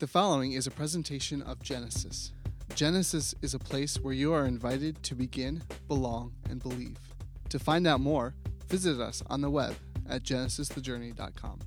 [0.00, 2.32] The following is a presentation of Genesis.
[2.74, 6.98] Genesis is a place where you are invited to begin, belong, and believe.
[7.50, 8.34] To find out more,
[8.66, 9.76] visit us on the web
[10.08, 11.60] at genesisthejourney.com.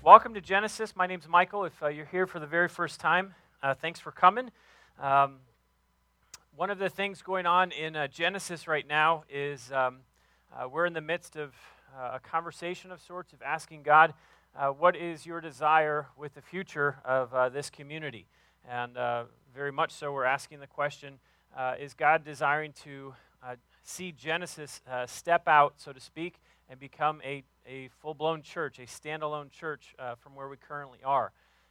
[0.00, 0.94] Welcome to Genesis.
[0.94, 1.64] My name's Michael.
[1.64, 4.52] If uh, you're here for the very first time, uh, thanks for coming.
[5.00, 5.38] Um,
[6.54, 10.02] one of the things going on in uh, Genesis right now is um,
[10.56, 11.52] uh, we're in the midst of
[11.98, 14.14] uh, a conversation of sorts of asking God,
[14.58, 18.26] uh, what is your desire with the future of uh, this community?
[18.68, 21.20] And uh, very much so, we're asking the question
[21.56, 23.54] uh, is God desiring to uh,
[23.84, 28.80] see Genesis uh, step out, so to speak, and become a, a full blown church,
[28.80, 31.30] a standalone church from where we currently are?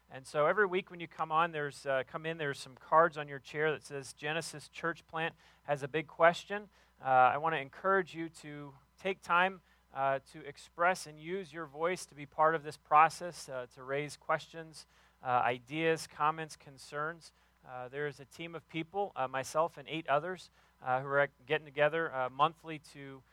[0.10, 2.38] And so every week when you come on, there's come in.
[2.38, 6.64] There's some cards on your chair that says Genesis Church Plant has a big question.
[7.04, 8.72] I want to encourage you to
[9.04, 9.60] take time
[9.98, 13.82] uh, to express and use your voice to be part of this process, uh, to
[13.82, 14.86] raise questions,
[15.26, 17.32] uh, ideas, comments, concerns.
[17.68, 20.52] Uh, there is a team of people, uh, myself and eight others,
[20.86, 23.24] uh, who are getting together monthly to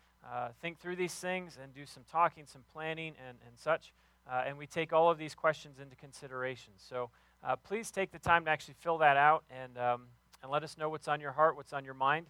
[0.63, 3.93] think through these things and do some talking, some planning, and, and such.
[4.27, 6.73] and we take all of these questions into consideration.
[6.79, 7.11] So
[7.63, 10.05] please take the time to actually fill that out and, um,
[10.43, 12.27] and let us know what's on your heart, what's on your mind.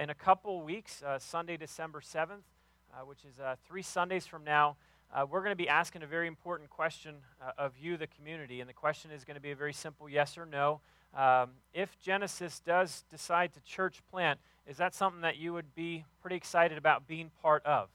[0.00, 2.53] in a couple weeks, Sunday, December 7th, uh,
[3.02, 4.76] which is uh, three Sundays from now,
[5.12, 8.60] uh, we're going to be asking a very important question uh, of you, the community.
[8.60, 10.80] And the question is going to be a very simple yes or no.
[11.14, 16.04] Um, if Genesis does decide to church plant, is that something that you would be
[16.20, 17.88] pretty excited about being part of?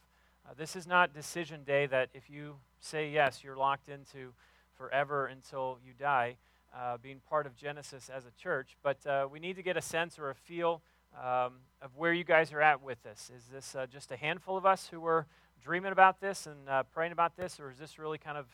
[0.45, 4.33] Uh, this is not decision day that if you say yes, you're locked into
[4.77, 6.37] forever until you die,
[6.73, 8.77] uh, being part of Genesis as a church.
[8.81, 8.97] But
[9.29, 10.81] we need to get a sense or a feel
[11.17, 13.31] um, of where you guys are at with this.
[13.35, 15.25] Is this uh, just a handful of us who are
[15.63, 18.45] dreaming about this and uh, praying about this, or is this really kind of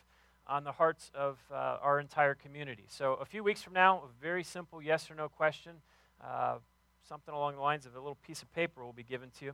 [0.47, 2.85] on the hearts of uh, our entire community?
[2.87, 5.73] So, a few weeks from now, a very simple yes or no question,
[6.23, 6.55] uh,
[7.07, 9.53] something along the lines of a little piece of paper will be given to you.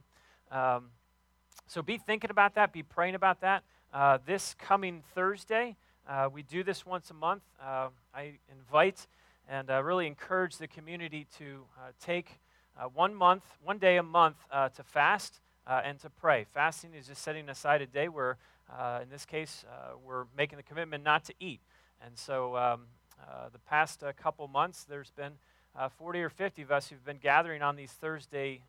[0.52, 0.90] Um,
[1.68, 3.64] so, be thinking about that, be praying about that.
[3.94, 5.76] Uh, this coming Thursday,
[6.08, 7.44] uh, we do this once a month.
[7.62, 9.08] I invite
[9.50, 11.66] and really encourage the community to
[12.00, 12.40] take
[12.82, 16.46] uh, one month, one day a month uh, to fast uh, and to pray.
[16.52, 18.38] Fasting is just setting aside a day where,
[18.76, 21.62] uh, in this case, uh, we're making the commitment not to eat.
[22.04, 22.82] And so, um,
[23.54, 25.34] the past couple months, there's been
[25.98, 28.64] 40 or 50 of us who've been gathering on these Thursday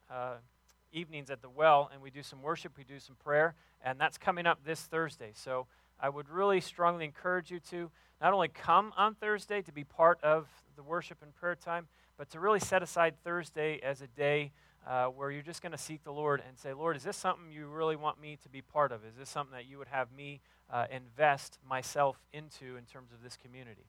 [0.93, 4.19] evenings at the well, and we do some worship, we do some prayer, and that's
[4.19, 5.31] coming up this Thursday.
[5.35, 5.67] So,
[5.99, 7.91] I would really strongly encourage you to
[8.21, 11.87] not only come on Thursday to be part of the worship and prayer time,
[12.23, 14.53] but to really set aside Thursday as a day
[14.87, 17.51] uh, where you're just going to seek the Lord and say, Lord, is this something
[17.51, 19.05] you really want me to be part of?
[19.05, 20.41] Is this something that you would have me
[20.73, 23.87] uh, invest myself into in terms of this community?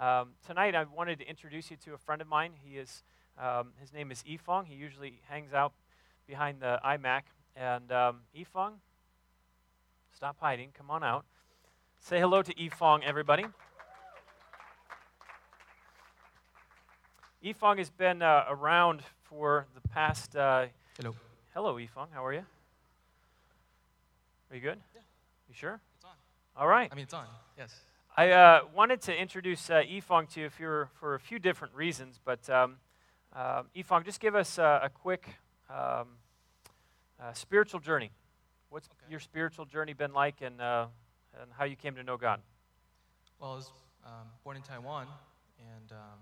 [0.00, 2.52] Um, tonight, I wanted to introduce you to a friend of mine.
[2.64, 3.02] He is,
[3.36, 4.66] um, his name is Yifong.
[4.66, 5.72] He usually hangs out
[6.28, 7.22] behind the iMac.
[7.56, 8.74] And um, Yifong,
[10.14, 10.68] stop hiding.
[10.72, 11.24] Come on out.
[11.98, 13.44] Say hello to Yifong, everybody.
[17.44, 20.36] Yifong has been uh, around for the past.
[20.36, 20.66] Uh,
[20.96, 21.12] hello.
[21.52, 22.06] Hello, Yifong.
[22.14, 22.44] How are you?
[24.48, 24.78] Are you good?
[24.94, 25.00] Yeah.
[25.48, 25.80] You sure?
[25.96, 26.12] It's on.
[26.56, 26.88] All right.
[26.92, 27.26] I mean, it's on.
[27.58, 27.74] Yes.
[28.16, 32.20] I uh, wanted to introduce uh, Yifong to you for, for a few different reasons,
[32.24, 32.76] but um,
[33.34, 35.28] uh, Yifong, just give us a quick
[35.68, 36.06] um,
[37.20, 38.12] uh, spiritual journey.
[38.70, 39.10] What's okay.
[39.10, 40.86] your spiritual journey been like, and uh,
[41.40, 42.40] and how you came to know God?
[43.40, 43.72] Well, I was
[44.06, 45.08] um, born in Taiwan,
[45.58, 46.18] and um,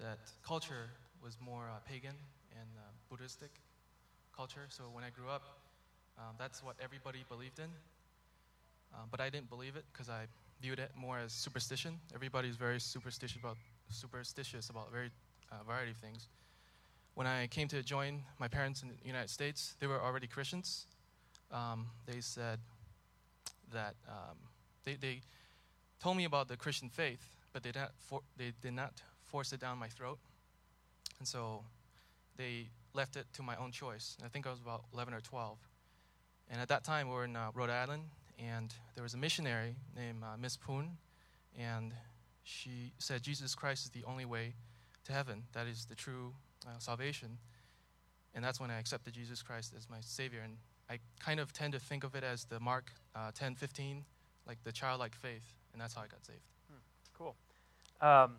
[0.00, 0.90] that culture
[1.22, 2.14] was more uh, pagan
[2.58, 3.50] and uh, Buddhistic
[4.34, 4.66] culture.
[4.68, 5.60] So when I grew up,
[6.18, 7.70] um, that's what everybody believed in.
[8.94, 10.26] Um, but I didn't believe it because I
[10.60, 11.98] viewed it more as superstition.
[12.14, 13.56] Everybody's very superstitious about
[13.90, 15.10] superstitious about very
[15.50, 16.28] uh, variety of things.
[17.14, 20.86] When I came to join my parents in the United States, they were already Christians.
[21.52, 22.58] Um, they said
[23.72, 24.36] that um,
[24.84, 25.20] they, they
[26.02, 28.92] told me about the Christian faith, but they did not for, they did not
[29.30, 30.18] force it down my throat.
[31.18, 31.62] And so
[32.36, 34.16] they left it to my own choice.
[34.24, 35.58] I think I was about 11 or 12.
[36.50, 38.02] And at that time, we were in uh, Rhode Island,
[38.38, 40.96] and there was a missionary named uh, Miss Poon,
[41.56, 41.92] and
[42.42, 44.54] she said Jesus Christ is the only way
[45.04, 45.44] to heaven.
[45.52, 46.32] That is the true
[46.66, 47.38] uh, salvation.
[48.34, 50.40] And that's when I accepted Jesus Christ as my Savior.
[50.42, 50.56] And
[50.88, 54.04] I kind of tend to think of it as the Mark uh, 10 15,
[54.46, 55.54] like the childlike faith.
[55.72, 56.40] And that's how I got saved.
[56.68, 56.78] Hmm,
[57.16, 57.36] cool.
[58.00, 58.36] Um,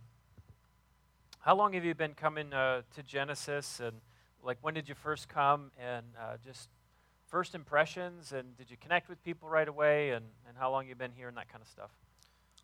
[1.41, 3.79] how long have you been coming uh, to Genesis?
[3.79, 3.97] And
[4.43, 5.71] like, when did you first come?
[5.79, 6.69] And uh, just
[7.27, 8.31] first impressions?
[8.31, 10.11] And did you connect with people right away?
[10.11, 11.89] And, and how long you been here and that kind of stuff?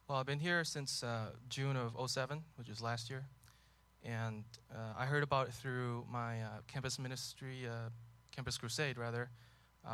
[0.07, 3.25] Well, I've been here since uh, June of 07, which is last year.
[4.05, 7.89] And uh, I heard about it through my uh, campus ministry, uh,
[8.33, 9.29] campus crusade, rather,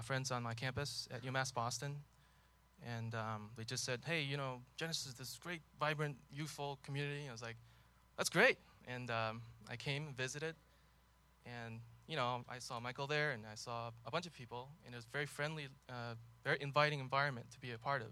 [0.02, 1.96] friends on my campus at UMass Boston.
[2.86, 7.22] And um, they just said, hey, you know, Genesis is this great, vibrant, youthful community.
[7.30, 7.56] I was like,
[8.18, 8.58] that's great.
[8.88, 10.56] And um, I came and visited.
[11.46, 14.70] And, you know, I saw Michael there and I saw a bunch of people.
[14.86, 18.08] And it was a very friendly, uh, very inviting environment to be a part of.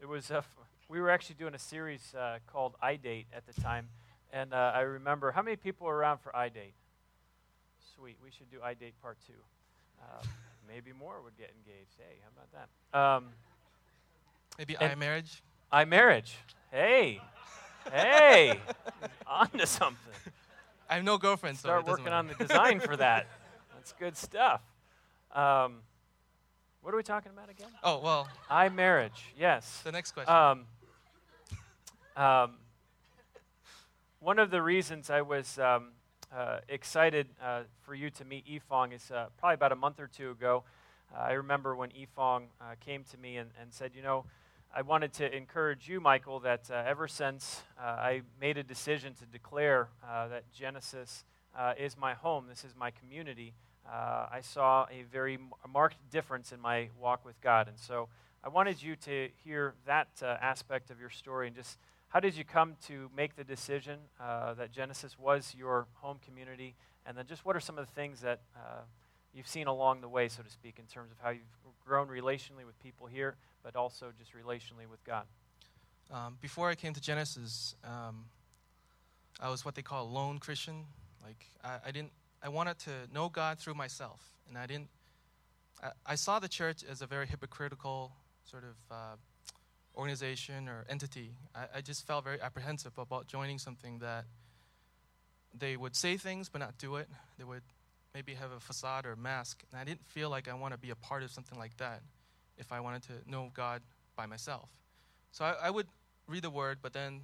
[0.00, 0.56] It was uh, f-
[0.88, 3.88] we were actually doing a series uh, called iDate at the time,
[4.32, 6.74] and uh, I remember how many people were around for iDate.
[7.94, 9.32] Sweet, we should do iDate part two.
[10.02, 10.24] Uh,
[10.68, 11.94] maybe more would get engaged.
[11.98, 12.98] Hey, how about that?
[12.98, 13.28] Um,
[14.58, 15.40] Maybe And- I marriage.
[15.72, 16.32] iMarriage.
[16.72, 17.20] Hey,
[17.90, 18.60] hey,
[19.26, 20.12] on to something.
[20.88, 23.26] I have no girlfriend, so Start doesn't working on the design for that.
[23.74, 24.62] That's good stuff.
[25.34, 25.78] Um,
[26.82, 27.68] what are we talking about again?
[27.82, 29.80] Oh, well, I marriage, Yes.
[29.84, 30.34] the next question.
[30.34, 30.66] Um,
[32.16, 32.54] um,
[34.20, 35.88] one of the reasons I was um,
[36.34, 40.06] uh, excited uh, for you to meet Yifong is uh, probably about a month or
[40.06, 40.64] two ago.
[41.14, 44.24] Uh, I remember when Yifong uh, came to me and, and said, You know,
[44.74, 49.12] I wanted to encourage you, Michael, that uh, ever since uh, I made a decision
[49.16, 51.24] to declare uh, that Genesis
[51.54, 53.52] uh, is my home, this is my community,
[53.86, 55.38] uh, I saw a very
[55.70, 57.68] marked difference in my walk with God.
[57.68, 58.08] And so
[58.42, 61.76] I wanted you to hear that aspect of your story and just
[62.08, 66.76] how did you come to make the decision that Genesis was your home community?
[67.04, 68.40] And then just what are some of the things that
[69.34, 71.42] you've seen along the way, so to speak, in terms of how you've
[71.84, 75.24] grown relationally with people here, but also just relationally with God?
[76.10, 78.26] Um, before I came to Genesis, um,
[79.40, 80.84] I was what they call a lone Christian.
[81.24, 82.12] Like I, I didn't,
[82.42, 84.88] I wanted to know God through myself, and I didn't.
[85.82, 88.12] I, I saw the church as a very hypocritical
[88.44, 89.16] sort of uh,
[89.96, 91.30] organization or entity.
[91.54, 94.24] I, I just felt very apprehensive about joining something that
[95.58, 97.08] they would say things but not do it.
[97.38, 97.62] They would
[98.14, 100.90] maybe have a facade or mask, and I didn't feel like I want to be
[100.90, 102.02] a part of something like that
[102.58, 103.82] if I wanted to know God
[104.16, 104.68] by myself.
[105.32, 105.86] So I, I would
[106.28, 107.22] read the word, but then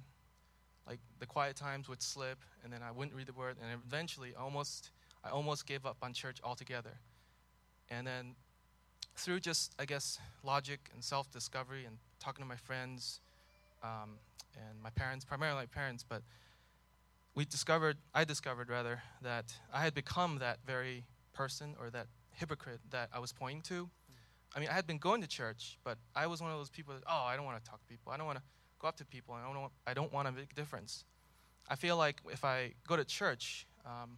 [0.87, 4.33] like the quiet times would slip, and then I wouldn't read the word, and eventually,
[4.35, 4.89] almost
[5.23, 6.97] I almost gave up on church altogether.
[7.89, 8.35] And then
[9.15, 13.19] through just I guess logic and self-discovery and talking to my friends
[13.83, 14.17] um,
[14.55, 16.21] and my parents, primarily my parents, but
[17.35, 21.03] we discovered, I discovered rather, that I had become that very
[21.33, 23.89] person or that hypocrite that I was pointing to.
[24.55, 26.93] I mean, I had been going to church, but I was one of those people
[26.93, 28.11] that, oh, I don't want to talk to people.
[28.11, 28.43] I don't want to
[28.79, 29.35] go up to people.
[29.35, 31.05] I don't, want, I don't want to make a difference.
[31.67, 34.17] I feel like if I go to church, um,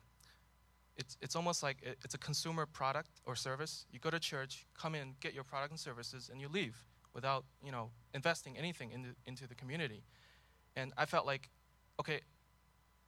[0.98, 3.86] it's, it's almost like it, it's a consumer product or service.
[3.92, 6.78] You go to church, come in, get your product and services, and you leave
[7.14, 10.04] without, you know, investing anything into, into the community.
[10.76, 11.50] And I felt like,
[12.00, 12.22] okay,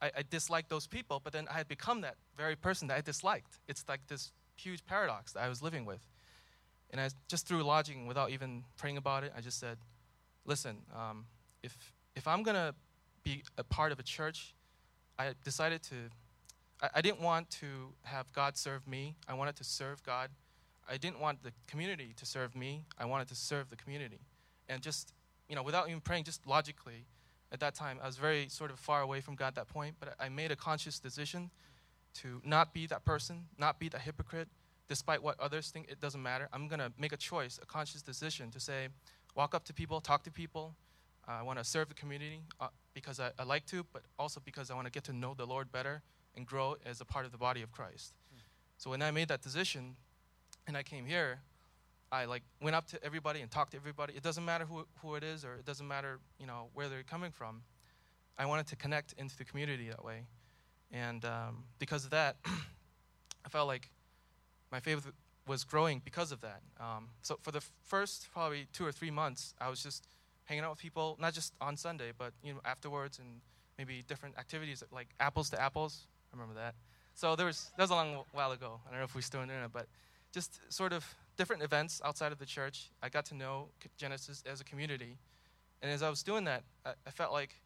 [0.02, 3.60] I, I those people, but then I had become that very person that I disliked.
[3.70, 6.02] It's like this huge paradox that I was living with.
[6.94, 9.78] And I just through logic without even praying about it, I just said,
[10.46, 11.26] listen, um,
[11.64, 11.76] if,
[12.16, 12.76] if I'm to
[13.24, 14.54] be a part of a church,
[15.18, 15.96] I decided to,
[16.84, 17.66] I, I didn't want to
[18.04, 19.16] have God serve me.
[19.28, 20.30] I wanted to serve God.
[20.88, 22.86] I didn't want the community to serve me.
[23.00, 24.20] I wanted to serve the community.
[24.70, 25.14] And just,
[25.50, 27.06] you know, without even praying, just logically,
[27.52, 29.96] at that time, I was very sort of far away from God at that point,
[30.00, 31.50] but I made a conscious decision
[32.16, 34.48] to not be that person, not be that hypocrite,
[34.94, 36.48] despite what others think, it doesn't matter.
[36.54, 38.90] I'm going to make a choice, a conscious decision to say,
[39.34, 40.76] walk up to people, talk to people.
[41.28, 44.40] Uh, I want to serve the community uh, because I, I, like to, but also
[44.46, 46.04] because I want to get to know the Lord better
[46.36, 48.14] and grow as a part of the body of Christ.
[48.32, 48.42] Mm.
[48.78, 49.96] So when I made that decision
[50.68, 51.40] and I came here,
[52.12, 54.14] I like went up to everybody and talked to everybody.
[54.14, 57.02] It doesn't matter who, who it is or it doesn't matter, you know, where they're
[57.02, 57.64] coming from.
[58.38, 60.28] I wanted to connect into the community that way.
[60.92, 63.90] And um, because of that, I felt like
[64.74, 65.08] my faith
[65.48, 66.62] was growing because of that.
[66.80, 70.08] Um, so for the first probably two or three months, I was just
[70.46, 73.40] hanging out with people, not just on Sunday, but you know afterwards and
[73.78, 76.08] maybe different activities like apples to apples.
[76.32, 76.74] I remember that.
[77.14, 78.80] So there was that was a long while ago.
[78.88, 79.86] I don't know if we're still doing it, but
[80.34, 81.06] just sort of
[81.38, 82.90] different events outside of the church.
[83.04, 85.20] I got to know Genesis as a community,
[85.84, 87.62] and as I was doing that, I, I felt like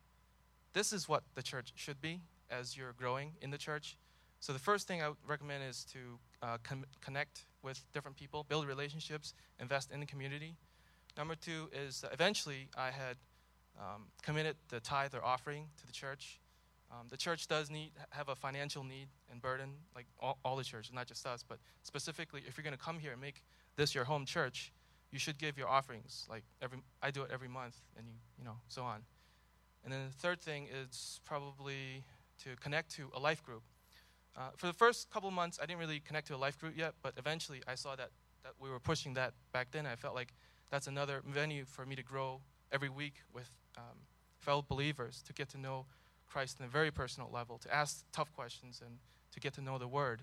[0.74, 2.20] this is what the church should be
[2.52, 3.96] as you're growing in the church.
[4.40, 6.00] So the first thing I would recommend is to
[6.42, 6.58] uh,
[7.02, 10.56] connect with different people, build relationships, invest in the community.
[11.18, 13.18] Number two is uh, eventually I had
[13.80, 16.40] um, committed the tithe or offering to the church.
[16.92, 20.64] Um, the church does need have a financial need and burden, like all, all the
[20.64, 23.42] churches, not just us, but specifically if you're going to come here and make
[23.76, 24.72] this your home church,
[25.12, 26.26] you should give your offerings.
[26.30, 29.02] Like every, I do it every month, and you, you know, so on.
[29.84, 32.04] And then the third thing is probably
[32.44, 33.64] to connect to a life group.
[34.38, 36.94] Uh, for the first couple months, I didn't really connect to a life group yet,
[37.02, 38.10] but eventually I saw that,
[38.44, 39.88] that we were pushing that back then.
[39.88, 40.34] I felt like
[40.70, 42.42] that's another venue for me to grow
[42.72, 43.98] every week with um,
[44.38, 45.86] fellow believers, to get to know
[46.30, 48.98] Christ on a very personal level, to ask tough questions, and
[49.32, 50.22] to get to know the Word.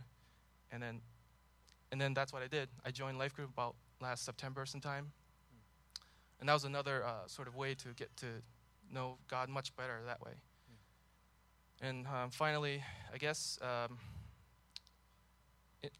[0.70, 1.00] And then,
[1.90, 2.68] and then that's what I did.
[2.84, 5.10] I joined Life Group about last September sometime.
[6.38, 8.26] And that was another uh, sort of way to get to
[8.92, 10.32] know God much better that way.
[11.80, 13.98] And um, finally, I guess um,
[15.82, 15.92] it,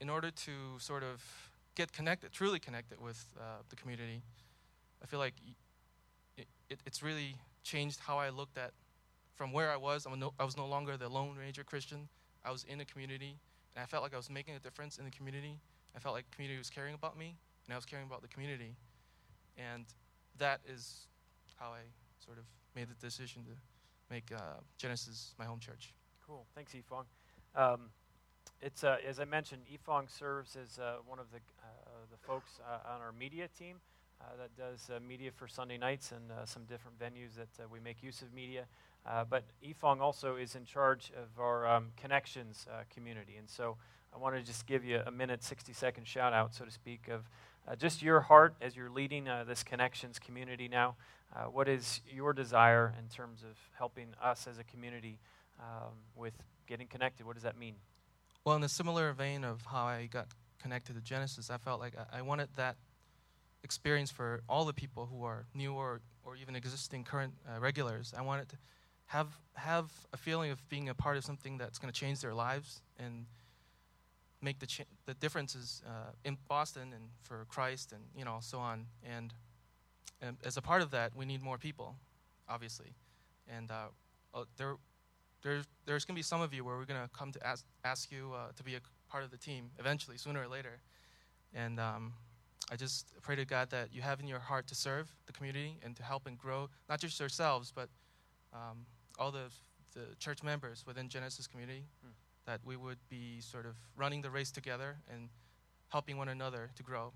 [0.00, 1.22] in order to sort of
[1.74, 4.22] get connected, truly connected with uh, the community,
[5.02, 5.34] I feel like
[6.36, 8.72] it, it, it's really changed how I looked at
[9.34, 10.06] from where I was.
[10.06, 12.08] I was, no, I was no longer the Lone Ranger Christian.
[12.44, 13.38] I was in a community,
[13.74, 15.58] and I felt like I was making a difference in the community.
[15.96, 18.28] I felt like the community was caring about me, and I was caring about the
[18.28, 18.76] community.
[19.56, 19.86] And
[20.38, 21.06] that is
[21.58, 21.80] how I
[22.24, 23.50] sort of made the decision to
[24.10, 25.94] make uh, Genesis my home church.
[26.26, 26.44] Cool.
[26.54, 27.04] Thanks, Yifong.
[27.54, 27.90] Um,
[28.60, 32.60] it's uh, as I mentioned, Yifong serves as uh, one of the uh, the folks
[32.68, 33.76] uh, on our media team
[34.20, 38.22] uh, that does media for Sunday nights and some different venues that we make use
[38.22, 38.66] of media.
[39.30, 43.76] but Yifong also is in charge of our um, connections community, and so
[44.14, 47.08] I want to just give you a minute, 60 second shout out, so to speak,
[47.08, 47.30] of
[47.78, 50.96] just your heart as you're leading this connections community now.
[51.34, 55.20] Uh, what is your desire in terms of helping us as a community
[55.60, 56.34] um, with
[56.66, 57.24] getting connected?
[57.24, 57.76] What does that mean?
[58.44, 60.26] Well, in a similar vein of how I got
[60.60, 62.76] connected to Genesis, I felt like I, I wanted that
[63.62, 68.12] experience for all the people who are new or, or even existing current uh, regulars.
[68.16, 68.56] I wanted to
[69.06, 72.32] have have a feeling of being a part of something that's going to change their
[72.32, 73.26] lives and
[74.42, 78.58] make the cha- the differences uh, in Boston and for Christ and you know so
[78.58, 78.86] on.
[79.04, 79.34] And
[80.22, 81.96] and as a part of that, we need more people,
[82.48, 82.94] obviously.
[83.48, 83.86] And uh,
[84.34, 84.76] uh, there,
[85.42, 87.64] there's, there's going to be some of you where we're going to come to ask,
[87.84, 90.80] ask you uh, to be a part of the team eventually, sooner or later.
[91.54, 92.12] And um,
[92.70, 95.78] I just pray to God that you have in your heart to serve the community
[95.82, 97.88] and to help and grow, not just yourselves, but
[98.52, 98.84] um,
[99.18, 99.50] all the,
[99.94, 102.10] the church members within Genesis community, hmm.
[102.50, 105.28] That we would be sort of running the race together and
[105.88, 107.12] helping one another to grow.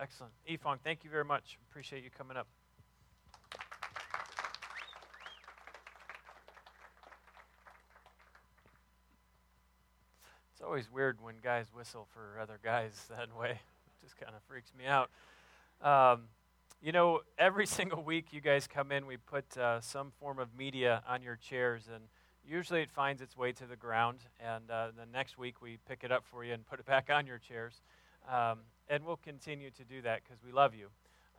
[0.00, 0.32] Excellent.
[0.48, 1.58] Yifong, thank you very much.
[1.68, 2.46] Appreciate you coming up.
[10.52, 13.50] It's always weird when guys whistle for other guys that way.
[13.50, 15.10] It just kind of freaks me out.
[15.82, 16.22] Um,
[16.80, 20.56] you know, every single week you guys come in, we put uh, some form of
[20.56, 22.04] media on your chairs, and
[22.48, 24.20] usually it finds its way to the ground.
[24.40, 27.10] And uh, the next week we pick it up for you and put it back
[27.12, 27.82] on your chairs.
[28.28, 30.88] Um, and we'll continue to do that because we love you.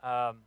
[0.08, 0.38] Um,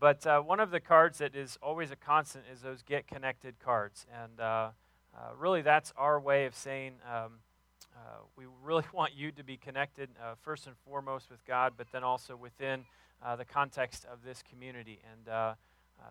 [0.00, 3.54] but uh, one of the cards that is always a constant is those get connected
[3.64, 4.06] cards.
[4.22, 4.70] And uh,
[5.14, 7.34] uh, really, that's our way of saying um,
[7.94, 11.86] uh, we really want you to be connected uh, first and foremost with God, but
[11.92, 12.84] then also within
[13.38, 15.00] the context of this community.
[15.10, 15.56] And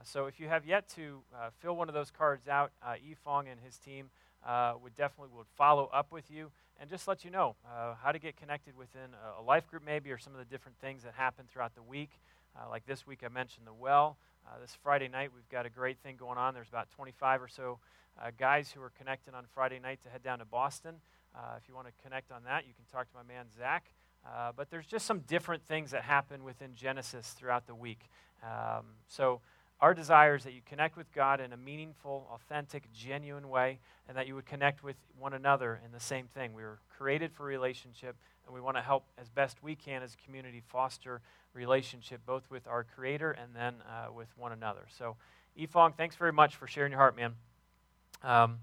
[0.04, 1.22] so if you have yet to
[1.60, 4.10] fill one of those cards out, uh, Yifong and his team
[4.82, 8.20] would definitely would follow up with you and just let you know uh, how to
[8.20, 11.14] get connected within a, a, life group, maybe, or some of the different things that
[11.14, 12.10] happen throughout the week.
[12.56, 14.18] Uh, like this week, I mentioned the well.
[14.46, 16.54] Uh, this Friday night, we've got a great thing going on.
[16.54, 17.80] There's about 25 or so
[18.22, 20.96] uh, guys who are connected on Friday night to head down to Boston.
[21.36, 23.86] Uh, if you want to connect on that, you can talk to my man Zach.
[24.26, 28.10] Uh, but there's just some different things that happen within Genesis throughout the week.
[28.44, 29.42] Um, so
[29.84, 34.16] our desire is that you connect with God in a meaningful, authentic, genuine way, and
[34.16, 36.54] that you would connect with one another in the same thing.
[36.54, 40.14] We were created for relationship, and we want to help as best we can as
[40.14, 41.20] a community foster
[41.54, 44.86] relationship both with our Creator and then uh, with one another.
[44.98, 45.18] So,
[45.60, 47.34] Yifong, thanks very much for sharing your heart, man.
[48.24, 48.60] Um,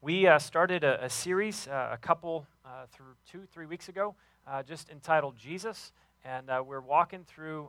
[0.00, 4.14] we uh, started a, a series uh, a couple, uh, through two, three weeks ago,
[4.46, 5.90] uh, just entitled Jesus,
[6.24, 7.68] and uh, we're walking through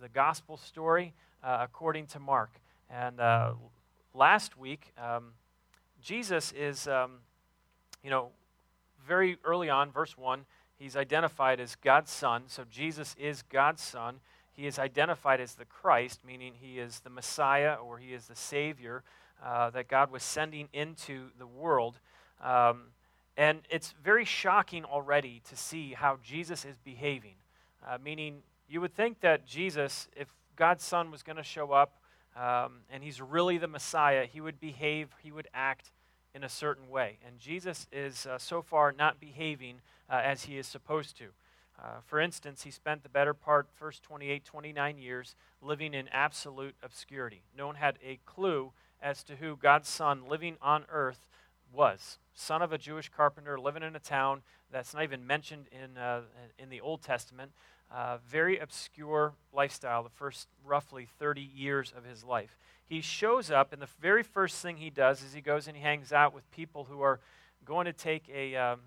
[0.00, 1.12] the gospel story
[1.44, 2.50] uh, according to Mark.
[2.90, 3.52] And uh,
[4.14, 5.32] last week, um,
[6.02, 7.18] Jesus is, um,
[8.02, 8.30] you know,
[9.06, 10.44] very early on, verse 1,
[10.78, 12.44] he's identified as God's Son.
[12.46, 14.20] So Jesus is God's Son.
[14.52, 18.36] He is identified as the Christ, meaning he is the Messiah or he is the
[18.36, 19.02] Savior
[19.44, 21.98] uh, that God was sending into the world.
[22.42, 22.84] Um,
[23.36, 27.34] and it's very shocking already to see how Jesus is behaving.
[27.86, 31.94] Uh, meaning, you would think that Jesus, if God's Son was going to show up
[32.36, 35.92] um, and he's really the Messiah, he would behave, he would act
[36.34, 37.18] in a certain way.
[37.24, 39.76] And Jesus is uh, so far not behaving
[40.10, 41.26] uh, as he is supposed to.
[41.80, 46.74] Uh, for instance, he spent the better part, first 28, 29 years, living in absolute
[46.82, 47.42] obscurity.
[47.56, 51.28] No one had a clue as to who God's son living on earth
[51.72, 52.18] was.
[52.32, 54.42] Son of a Jewish carpenter living in a town
[54.72, 56.22] that's not even mentioned in, uh,
[56.58, 57.52] in the Old Testament.
[57.94, 62.58] Uh, very obscure lifestyle, the first roughly 30 years of his life.
[62.88, 65.82] He shows up, and the very first thing he does is he goes and he
[65.84, 67.20] hangs out with people who are
[67.64, 68.80] going to take a, um,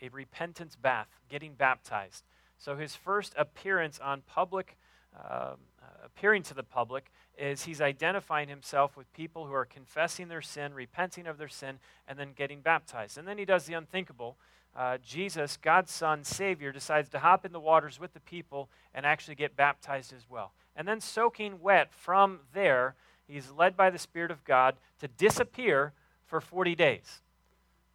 [0.00, 2.24] a repentance bath, getting baptized.
[2.56, 4.78] So his first appearance on public,
[5.14, 5.56] uh,
[6.02, 10.72] appearing to the public, is he's identifying himself with people who are confessing their sin,
[10.72, 13.18] repenting of their sin, and then getting baptized.
[13.18, 14.38] And then he does the unthinkable
[14.76, 19.06] uh, Jesus, God's Son, Savior, decides to hop in the waters with the people and
[19.06, 20.52] actually get baptized as well.
[20.76, 22.94] And then, soaking wet from there,
[23.26, 25.94] he's led by the Spirit of God to disappear
[26.26, 27.22] for 40 days.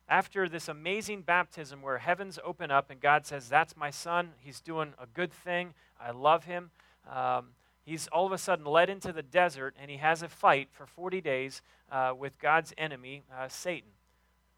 [0.10, 4.60] After this amazing baptism where heavens open up and God says, That's my son, he's
[4.60, 6.72] doing a good thing, I love him.
[7.10, 7.50] Um,
[7.86, 10.88] he's all of a sudden led into the desert and he has a fight for
[10.88, 11.62] 40 days
[11.92, 13.92] uh, with God's enemy, uh, Satan.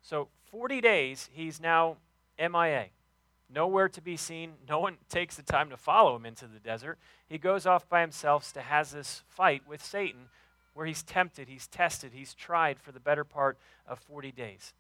[0.02, 1.98] So, 40 days, he's now
[2.40, 2.88] MIA.
[3.50, 4.54] Nowhere to be seen.
[4.68, 6.98] No one takes the time to follow him into the desert.
[7.28, 10.30] He goes off by himself to has this fight with Satan
[10.74, 14.74] where he's tempted, he's tested, he's tried for the better part of 40 days.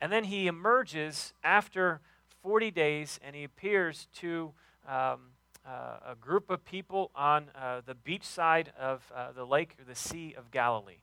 [0.00, 2.00] And then he emerges after
[2.42, 4.52] 40 days and he appears to
[4.86, 5.30] um,
[5.66, 9.84] uh, a group of people on uh, the beach side of uh, the lake or
[9.84, 11.00] the Sea of Galilee.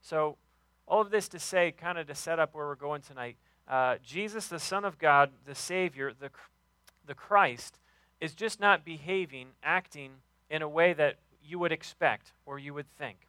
[0.00, 0.36] So,
[0.86, 3.36] all of this to say, kind of to set up where we're going tonight
[3.68, 6.30] uh, Jesus, the Son of God, the Savior, the,
[7.06, 7.78] the Christ,
[8.20, 10.12] is just not behaving, acting
[10.50, 13.28] in a way that you would expect or you would think.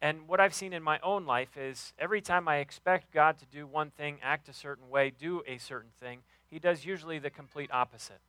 [0.00, 3.46] And what I've seen in my own life is every time I expect God to
[3.46, 7.30] do one thing, act a certain way, do a certain thing, He does usually the
[7.30, 8.20] complete opposite.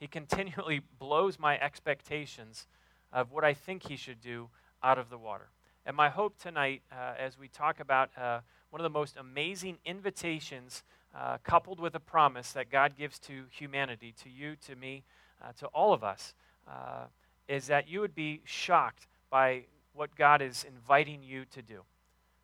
[0.00, 2.66] He continually blows my expectations
[3.12, 4.48] of what I think He should do
[4.82, 5.50] out of the water.
[5.86, 8.40] And my hope tonight, uh, as we talk about uh,
[8.76, 10.82] one of the most amazing invitations
[11.18, 15.02] uh, coupled with a promise that God gives to humanity, to you, to me,
[15.42, 16.34] uh, to all of us,
[16.68, 17.04] uh,
[17.48, 19.62] is that you would be shocked by
[19.94, 21.84] what God is inviting you to do.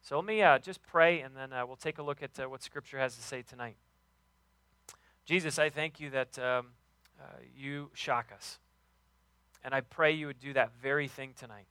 [0.01, 2.63] So let me uh, just pray, and then uh, we'll take a look at what
[2.63, 3.77] Scripture has to say tonight.
[5.27, 6.69] Jesus, I thank you that um,
[7.55, 8.59] you shock us.
[9.63, 11.67] And I pray you would do that very thing tonight.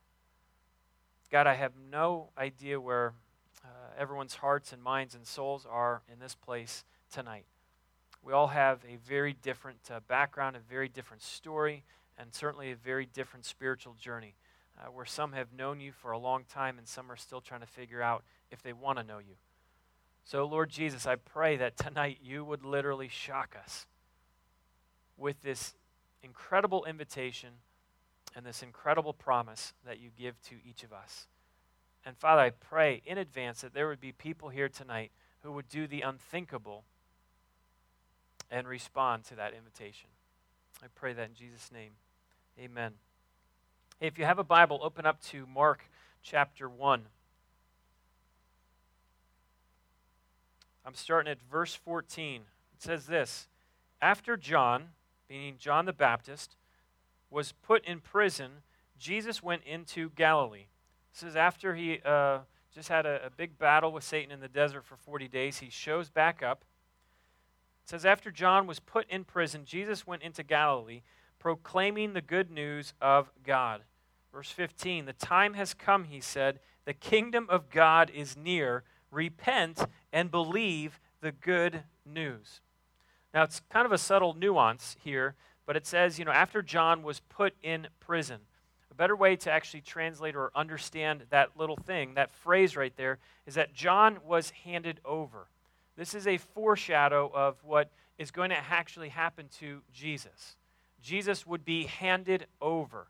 [1.32, 3.16] God, I have no idea where
[3.64, 7.46] uh, everyone's hearts and minds and souls are in this place tonight.
[8.24, 11.84] We all have a very different uh, background, a very different story,
[12.18, 14.36] and certainly a very different spiritual journey.
[14.80, 17.60] Uh, where some have known you for a long time and some are still trying
[17.60, 19.36] to figure out if they want to know you.
[20.24, 23.86] So, Lord Jesus, I pray that tonight you would literally shock us
[25.18, 25.74] with this
[26.24, 27.50] incredible invitation
[28.36, 31.28] and this incredible promise that you give to each of us.
[32.06, 35.12] And Father, I pray in advance that there would be people here tonight
[35.44, 36.84] who would do the unthinkable
[38.50, 40.10] and respond to that invitation.
[40.84, 41.92] I pray that in Jesus' name.
[42.60, 42.94] Amen.
[44.00, 45.84] Hey, if you have a Bible, open up to Mark
[46.24, 47.04] chapter 1.
[50.84, 52.42] I'm starting at verse 14.
[52.76, 53.48] It says this
[54.02, 54.90] After John,
[55.30, 56.56] meaning John the Baptist,
[57.30, 58.64] was put in prison,
[58.98, 60.66] Jesus went into Galilee
[61.24, 62.40] is after he uh,
[62.74, 65.60] just had a, a big battle with Satan in the desert for 40 days.
[65.60, 66.64] He shows back up.
[67.84, 71.02] It says, After John was put in prison, Jesus went into Galilee,
[71.40, 73.82] proclaiming the good news of God.
[74.34, 78.84] Verse 15 The time has come, he said, the kingdom of God is near.
[79.12, 82.62] Repent and believe the good news.
[83.34, 87.04] Now, it's kind of a subtle nuance here, but it says, you know, after John
[87.04, 88.42] was put in prison.
[88.92, 93.20] A better way to actually translate or understand that little thing, that phrase right there,
[93.48, 95.48] is that John was handed over.
[95.96, 100.58] This is a foreshadow of what is going to actually happen to Jesus.
[101.02, 103.08] Jesus would be handed over.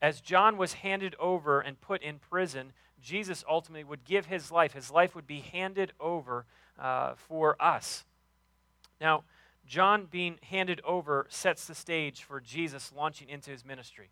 [0.00, 4.72] As John was handed over and put in prison, Jesus ultimately would give his life.
[4.72, 6.46] His life would be handed over
[6.78, 8.04] uh, for us.
[9.00, 9.24] Now,
[9.66, 14.10] John being handed over sets the stage for Jesus launching into his ministry.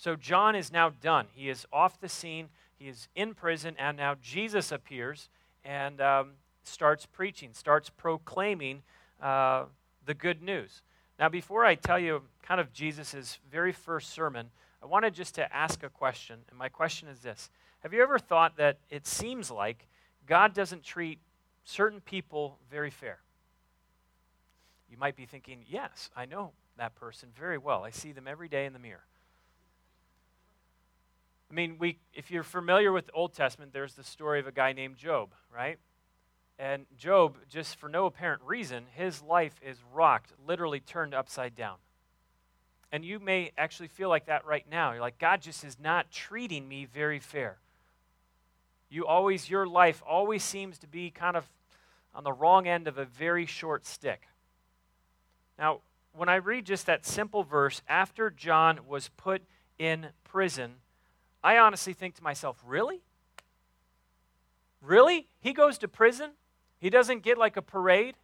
[0.00, 1.26] So John is now done.
[1.34, 2.48] He is off the scene.
[2.78, 5.28] He is in prison, and now Jesus appears
[5.62, 6.30] and um,
[6.62, 8.80] starts preaching, starts proclaiming
[9.20, 9.64] uh,
[10.06, 10.80] the good news.
[11.18, 14.48] Now, before I tell you kind of Jesus' very first sermon,
[14.82, 16.38] I wanted just to ask a question.
[16.48, 19.86] And my question is this Have you ever thought that it seems like
[20.26, 21.18] God doesn't treat
[21.64, 23.18] certain people very fair?
[24.90, 27.84] You might be thinking, yes, I know that person very well.
[27.84, 29.04] I see them every day in the mirror.
[31.50, 34.52] I mean, we, if you're familiar with the Old Testament, there's the story of a
[34.52, 35.78] guy named Job, right?
[36.58, 41.76] And Job, just for no apparent reason, his life is rocked, literally turned upside down.
[42.92, 44.92] And you may actually feel like that right now.
[44.92, 47.58] You're like, God just is not treating me very fair.
[48.88, 51.46] You always, your life always seems to be kind of
[52.14, 54.22] on the wrong end of a very short stick.
[55.58, 55.80] Now,
[56.12, 59.42] when I read just that simple verse, after John was put
[59.78, 60.74] in prison,
[61.42, 63.00] I honestly think to myself, really?
[64.82, 65.28] Really?
[65.40, 66.32] He goes to prison?
[66.78, 68.16] He doesn't get like a parade?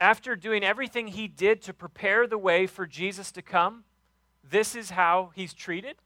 [0.00, 3.84] After doing everything he did to prepare the way for Jesus to come,
[4.42, 5.96] this is how he's treated?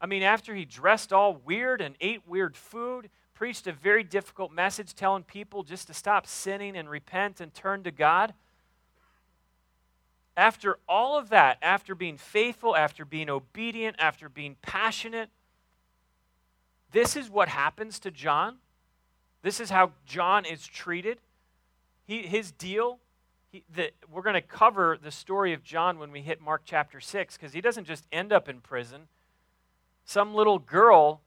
[0.00, 4.52] I mean, after he dressed all weird and ate weird food, preached a very difficult
[4.52, 8.34] message telling people just to stop sinning and repent and turn to God,
[10.36, 15.30] after all of that, after being faithful, after being obedient, after being passionate,
[16.90, 18.56] this is what happens to John.
[19.42, 21.18] This is how John is treated.
[22.06, 22.98] He, his deal,
[23.50, 27.00] he, the, we're going to cover the story of John when we hit Mark chapter
[27.00, 29.02] 6, because he doesn't just end up in prison.
[30.04, 31.20] Some little girl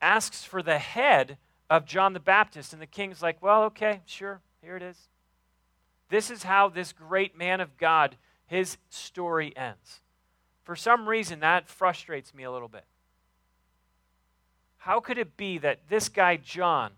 [0.00, 1.38] asks for the head
[1.70, 5.08] of John the Baptist, and the king's like, well, okay, sure, here it is.
[6.08, 10.00] This is how this great man of God, his story ends.
[10.62, 12.84] For some reason, that frustrates me a little bit.
[14.78, 16.92] How could it be that this guy, John,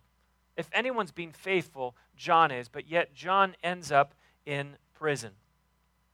[0.56, 4.14] if anyone's being faithful, John is, but yet John ends up
[4.44, 5.32] in prison?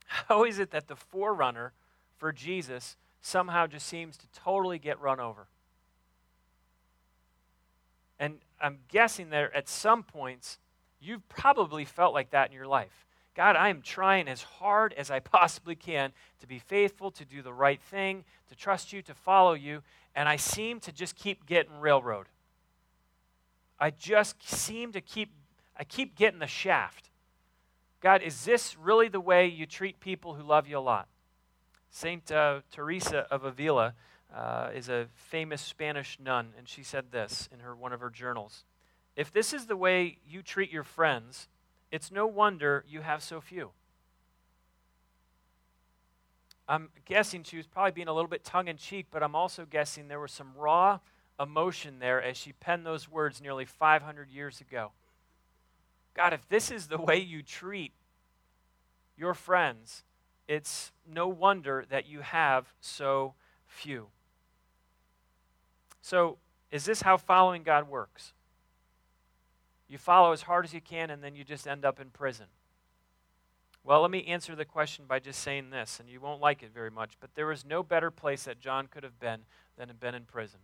[0.07, 1.73] How is it that the forerunner
[2.19, 5.47] for Jesus somehow just seems to totally get run over?
[8.19, 10.59] And I'm guessing that at some points,
[11.03, 13.07] You've probably felt like that in your life.
[13.35, 17.43] God, I am trying as hard as I possibly can to be faithful, to do
[17.43, 19.83] the right thing, to trust you, to follow you,
[20.15, 22.27] and I seem to just keep getting railroad.
[23.81, 25.31] I just seem to keep
[25.75, 27.11] I keep getting the shaft.
[28.01, 31.09] God, is this really the way you treat people who love you a lot?
[31.91, 33.95] Saint uh, Teresa of Avila
[34.35, 38.11] uh, is a famous Spanish nun, and she said this in her one of her
[38.11, 38.65] journals.
[39.17, 41.49] If this is the way you treat your friends,
[41.91, 43.71] it's no wonder you have so few.
[46.69, 49.67] I'm guessing she was probably being a little bit tongue in cheek, but I'm also
[49.67, 51.01] guessing there was some raw
[51.39, 54.93] emotion there as she penned those words nearly 500 years ago.
[56.15, 57.93] God, if this is the way you treat
[59.17, 60.05] your friends,
[60.49, 63.35] it's no wonder that you have so
[63.67, 64.09] few.
[66.01, 66.39] So,
[66.71, 68.33] is this how following God works?
[69.93, 72.47] You follow as hard as you can, and then you just end up in prison.
[73.85, 76.73] Well, let me answer the question by just saying this, and you won't like it
[76.73, 79.41] very much, but there was no better place that John could have been
[79.77, 80.61] than have been in prison.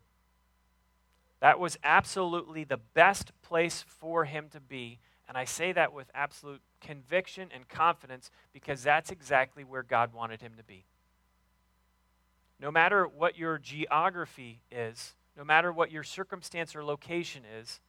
[1.40, 6.10] That was absolutely the best place for him to be, and I say that with
[6.14, 10.86] absolute conviction and confidence because that's exactly where God wanted him to be.
[12.58, 17.80] No matter what your geography is, no matter what your circumstance or location is,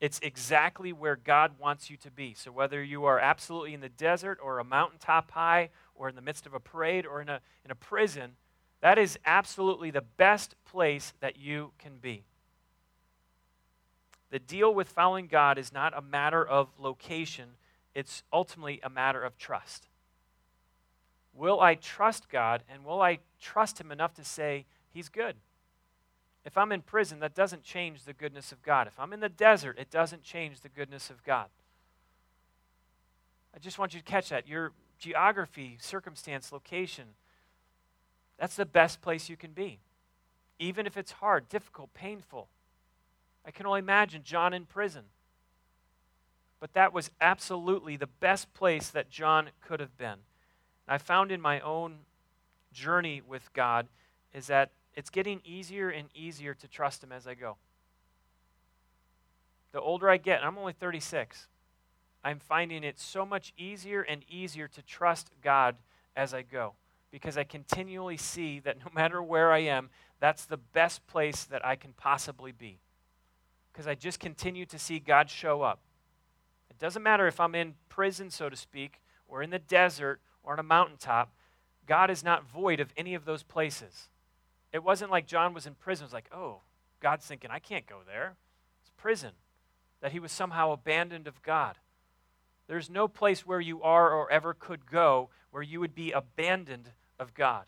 [0.00, 2.34] it's exactly where God wants you to be.
[2.34, 6.22] So, whether you are absolutely in the desert or a mountaintop high or in the
[6.22, 8.32] midst of a parade or in a, in a prison,
[8.82, 12.24] that is absolutely the best place that you can be.
[14.30, 17.50] The deal with following God is not a matter of location,
[17.94, 19.88] it's ultimately a matter of trust.
[21.32, 25.36] Will I trust God and will I trust Him enough to say, He's good?
[26.46, 28.86] If I'm in prison, that doesn't change the goodness of God.
[28.86, 31.48] If I'm in the desert, it doesn't change the goodness of God.
[33.52, 34.46] I just want you to catch that.
[34.46, 37.06] Your geography, circumstance, location,
[38.38, 39.80] that's the best place you can be.
[40.60, 42.48] Even if it's hard, difficult, painful.
[43.44, 45.02] I can only imagine John in prison.
[46.60, 50.18] But that was absolutely the best place that John could have been.
[50.86, 51.96] I found in my own
[52.72, 53.88] journey with God
[54.32, 57.56] is that it's getting easier and easier to trust Him as I go.
[59.72, 61.48] The older I get, I'm only 36,
[62.24, 65.76] I'm finding it so much easier and easier to trust God
[66.16, 66.74] as I go
[67.10, 71.64] because I continually see that no matter where I am, that's the best place that
[71.64, 72.80] I can possibly be.
[73.72, 75.80] Because I just continue to see God show up.
[76.70, 80.54] It doesn't matter if I'm in prison, so to speak, or in the desert, or
[80.54, 81.32] on a mountaintop,
[81.86, 84.08] God is not void of any of those places.
[84.76, 86.04] It wasn't like John was in prison.
[86.04, 86.60] It was like, oh,
[87.00, 88.36] God's thinking, I can't go there.
[88.82, 89.30] It's prison.
[90.02, 91.78] That he was somehow abandoned of God.
[92.66, 96.90] There's no place where you are or ever could go where you would be abandoned
[97.18, 97.64] of God.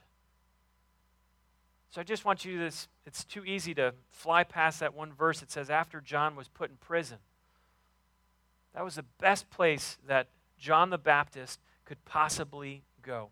[1.88, 5.14] So I just want you to, this, it's too easy to fly past that one
[5.14, 5.40] verse.
[5.40, 7.16] It says, after John was put in prison.
[8.75, 13.31] That was the best place that John the Baptist could possibly go.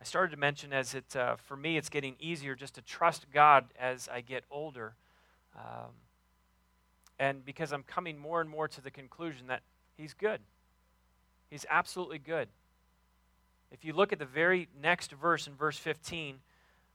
[0.00, 3.26] I started to mention as it, uh, for me, it's getting easier just to trust
[3.32, 4.94] God as I get older.
[5.54, 5.90] Um,
[7.18, 9.62] and because I'm coming more and more to the conclusion that
[9.96, 10.40] He's good.
[11.50, 12.48] He's absolutely good.
[13.70, 16.38] If you look at the very next verse in verse 15,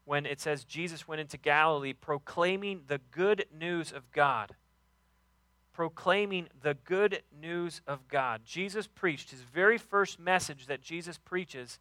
[0.06, 4.56] when it says Jesus went into Galilee proclaiming the good news of God.
[5.74, 8.42] Proclaiming the good news of God.
[8.46, 11.80] Jesus preached, his very first message that Jesus preaches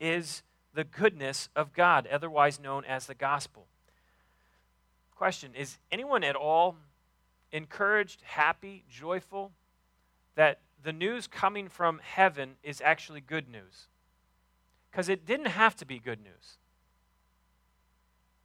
[0.00, 0.42] is
[0.76, 3.66] the goodness of God, otherwise known as the gospel.
[5.16, 6.76] Question Is anyone at all
[7.50, 9.52] encouraged, happy, joyful
[10.34, 13.88] that the news coming from heaven is actually good news?
[14.90, 16.58] Because it didn't have to be good news.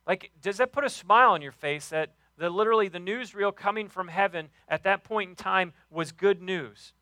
[0.07, 3.89] Like, does that put a smile on your face that the, literally the newsreel coming
[3.89, 6.93] from heaven at that point in time was good news?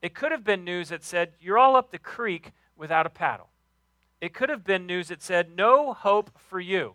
[0.00, 3.51] It could have been news that said, You're all up the creek without a paddle.
[4.22, 6.94] It could have been news that said, No hope for you,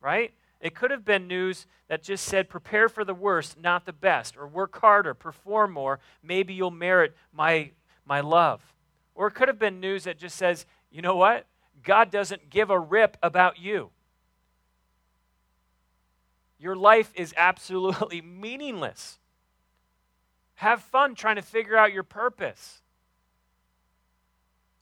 [0.00, 0.34] right?
[0.60, 4.36] It could have been news that just said, Prepare for the worst, not the best,
[4.36, 7.70] or work harder, perform more, maybe you'll merit my,
[8.04, 8.74] my love.
[9.14, 11.46] Or it could have been news that just says, You know what?
[11.84, 13.90] God doesn't give a rip about you.
[16.58, 19.20] Your life is absolutely meaningless.
[20.56, 22.82] Have fun trying to figure out your purpose.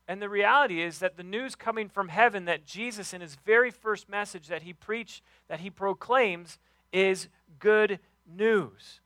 [0.09, 3.71] And the reality is that the news coming from heaven that Jesus, in his very
[3.71, 6.59] first message that he preached, that he proclaims,
[6.95, 9.01] is good news.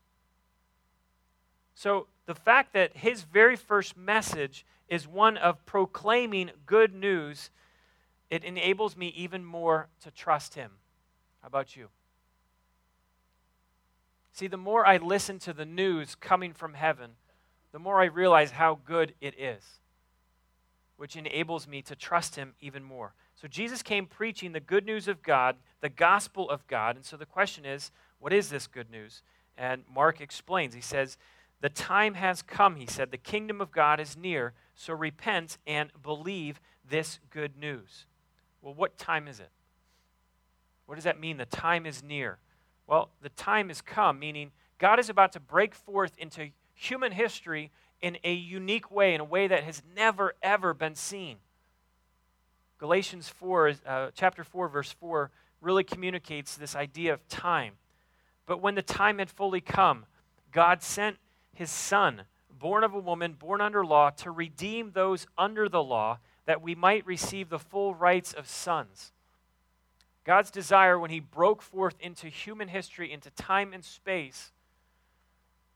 [1.75, 7.49] So the fact that his very first message is one of proclaiming good news,
[8.29, 10.71] it enables me even more to trust him.
[11.41, 11.89] How about you?
[14.31, 17.11] See, the more I listen to the news coming from heaven,
[17.73, 19.81] the more I realize how good it is
[20.97, 23.13] which enables me to trust him even more.
[23.35, 26.95] So Jesus came preaching the good news of God, the gospel of God.
[26.95, 29.21] And so the question is, what is this good news?
[29.57, 30.73] And Mark explains.
[30.73, 31.17] He says,
[31.61, 35.91] The time has come, he said, the kingdom of God is near, so repent and
[36.01, 38.05] believe this good news.
[38.61, 39.49] Well, what time is it?
[40.85, 41.37] What does that mean?
[41.37, 42.37] The time is near.
[42.87, 47.71] Well, the time has come, meaning God is about to break forth into human history
[48.03, 51.37] in a unique way, in a way that has never, ever been seen.
[52.77, 57.75] Galatians 4, uh, chapter 4, verse 4, really communicates this idea of time.
[58.45, 60.05] But when the time had fully come,
[60.51, 61.15] God sent
[61.53, 66.19] his Son, born of a woman, born under law, to redeem those under the law,
[66.45, 69.13] that we might receive the full rights of sons.
[70.25, 74.51] God's desire when he broke forth into human history, into time and space,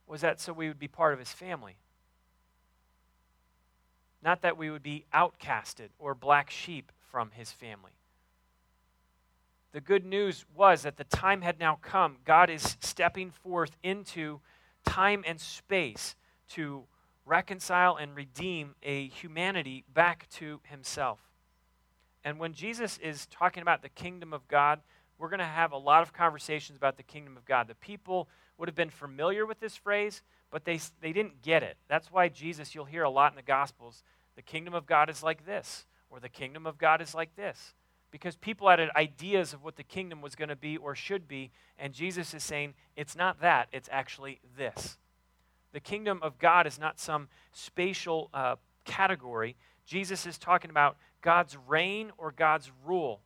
[0.05, 1.77] was that so we would be part of his family.
[4.21, 7.91] Not that we would be outcasted or black sheep from his family.
[9.73, 12.17] The good news was that the time had now come.
[12.25, 14.39] God is stepping forth into
[14.85, 16.15] time and space
[16.49, 16.83] to
[17.25, 21.19] reconcile and redeem a humanity back to himself.
[22.23, 24.79] And when Jesus is talking about the kingdom of God,
[25.17, 27.67] we're going to have a lot of conversations about the kingdom of God.
[27.67, 28.27] The people
[28.57, 31.77] would have been familiar with this phrase, but they, they didn't get it.
[31.87, 34.03] That's why Jesus, you'll hear a lot in the Gospels,
[34.35, 37.73] the kingdom of God is like this, or the kingdom of God is like this.
[38.09, 41.51] Because people had ideas of what the kingdom was going to be or should be,
[41.77, 44.97] and Jesus is saying, it's not that, it's actually this.
[45.73, 49.55] The kingdom of God is not some spatial uh, category.
[49.85, 53.21] Jesus is talking about God's reign or God's rule.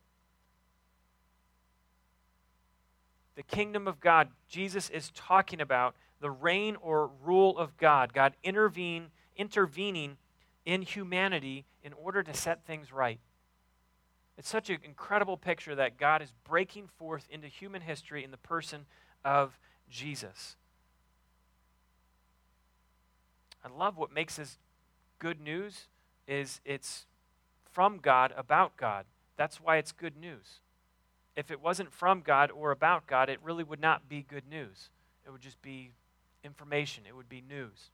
[3.34, 8.34] The kingdom of God, Jesus is talking about the reign or rule of God, God
[8.44, 10.16] intervene, intervening
[10.64, 13.18] in humanity in order to set things right.
[14.38, 18.36] It's such an incredible picture that God is breaking forth into human history in the
[18.36, 18.86] person
[19.24, 19.58] of
[19.90, 20.56] Jesus.
[23.64, 24.58] I love what makes this
[25.18, 25.86] good news
[26.26, 27.06] is it's
[27.70, 29.04] from God about God.
[29.36, 30.60] That's why it's good news.
[31.36, 34.90] If it wasn't from God or about God, it really would not be good news.
[35.26, 35.92] It would just be
[36.44, 37.90] information, it would be news.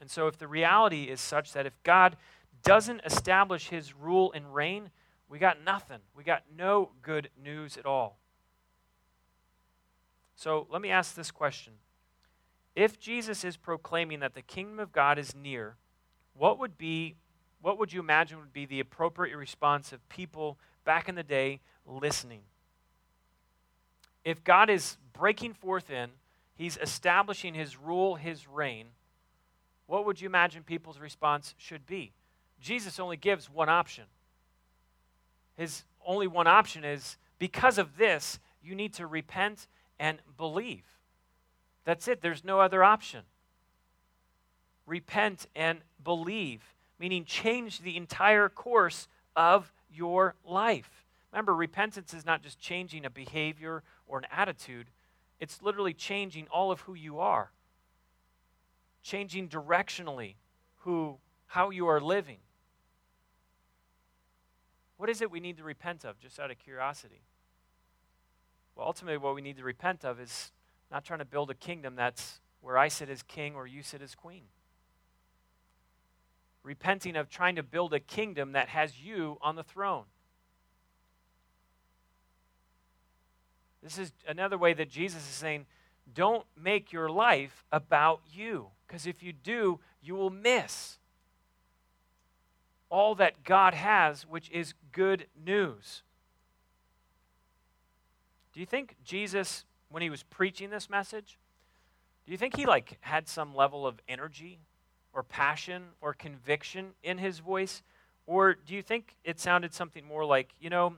[0.00, 2.16] And so, if the reality is such that if God
[2.62, 4.90] doesn't establish his rule and reign,
[5.28, 5.98] we got nothing.
[6.14, 8.18] We got no good news at all.
[10.36, 11.74] So, let me ask this question
[12.76, 15.76] If Jesus is proclaiming that the kingdom of God is near,
[16.34, 17.16] what would be
[17.60, 21.60] what would you imagine would be the appropriate response of people back in the day
[21.84, 22.40] listening?
[24.24, 26.08] If God is breaking forth in,
[26.54, 28.86] he's establishing his rule, his reign,
[29.84, 32.12] what would you imagine people's response should be?
[32.58, 34.04] Jesus only gives one option.
[35.58, 39.66] His only one option is because of this, you need to repent
[40.00, 40.86] and believe.
[41.84, 43.24] That's it, there's no other option.
[44.86, 46.62] Repent and believe,
[46.98, 51.04] meaning change the entire course of your life.
[51.32, 54.86] Remember, repentance is not just changing a behavior or an attitude,
[55.40, 57.50] it's literally changing all of who you are
[59.08, 60.34] changing directionally
[60.80, 62.38] who, how you are living.
[64.98, 67.22] What is it we need to repent of, just out of curiosity?
[68.74, 70.52] Well, ultimately, what we need to repent of is
[70.90, 74.02] not trying to build a kingdom that's where I sit as king or you sit
[74.02, 74.42] as queen.
[76.62, 80.04] Repenting of trying to build a kingdom that has you on the throne.
[83.82, 85.66] This is another way that Jesus is saying,
[86.12, 88.68] don't make your life about you.
[88.86, 90.98] Because if you do, you will miss
[92.90, 96.02] all that God has, which is good news.
[98.52, 101.38] Do you think Jesus, when he was preaching this message,
[102.24, 104.60] do you think he like had some level of energy
[105.18, 107.82] or passion or conviction in his voice?
[108.24, 110.94] Or do you think it sounded something more like, you know,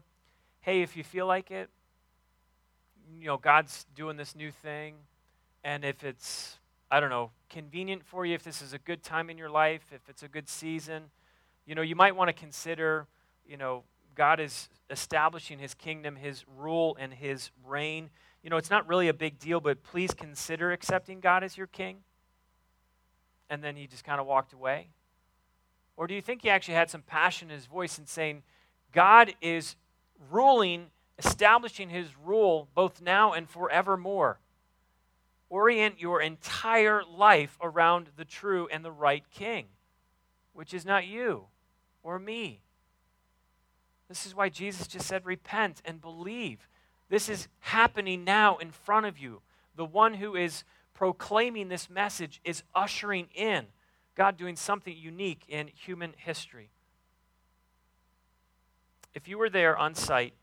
[0.60, 1.70] hey, if you feel like it,
[3.18, 4.94] you know, God's doing this new thing,
[5.64, 6.58] and if it's
[6.90, 9.82] I don't know, convenient for you, if this is a good time in your life,
[9.94, 11.04] if it's a good season,
[11.64, 13.06] you know, you might want to consider,
[13.46, 13.84] you know,
[14.16, 18.10] God is establishing his kingdom, his rule, and his reign.
[18.42, 21.68] You know, it's not really a big deal, but please consider accepting God as your
[21.68, 21.98] king.
[23.50, 24.88] And then he just kind of walked away.
[25.96, 28.42] Or do you think he actually had some passion in his voice and saying,
[28.92, 29.76] God is
[30.30, 30.86] ruling,
[31.18, 34.38] establishing his rule both now and forevermore?
[35.50, 39.66] orient your entire life around the true and the right king,
[40.54, 41.46] which is not you
[42.02, 42.62] or me.
[44.08, 46.68] This is why Jesus just said, Repent and believe.
[47.08, 49.42] This is happening now in front of you.
[49.76, 50.64] The one who is
[51.00, 53.64] proclaiming this message is ushering in
[54.14, 56.68] God doing something unique in human history.
[59.14, 60.34] If you were there on site,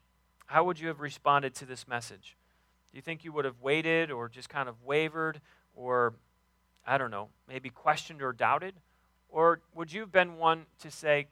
[0.48, 2.36] how would you have responded to this message?
[2.92, 5.42] Do you think you would have waited or just kind of wavered
[5.76, 6.16] or,
[6.88, 8.74] I don't know, maybe questioned or doubted?
[9.30, 11.28] Or would you have been one to say,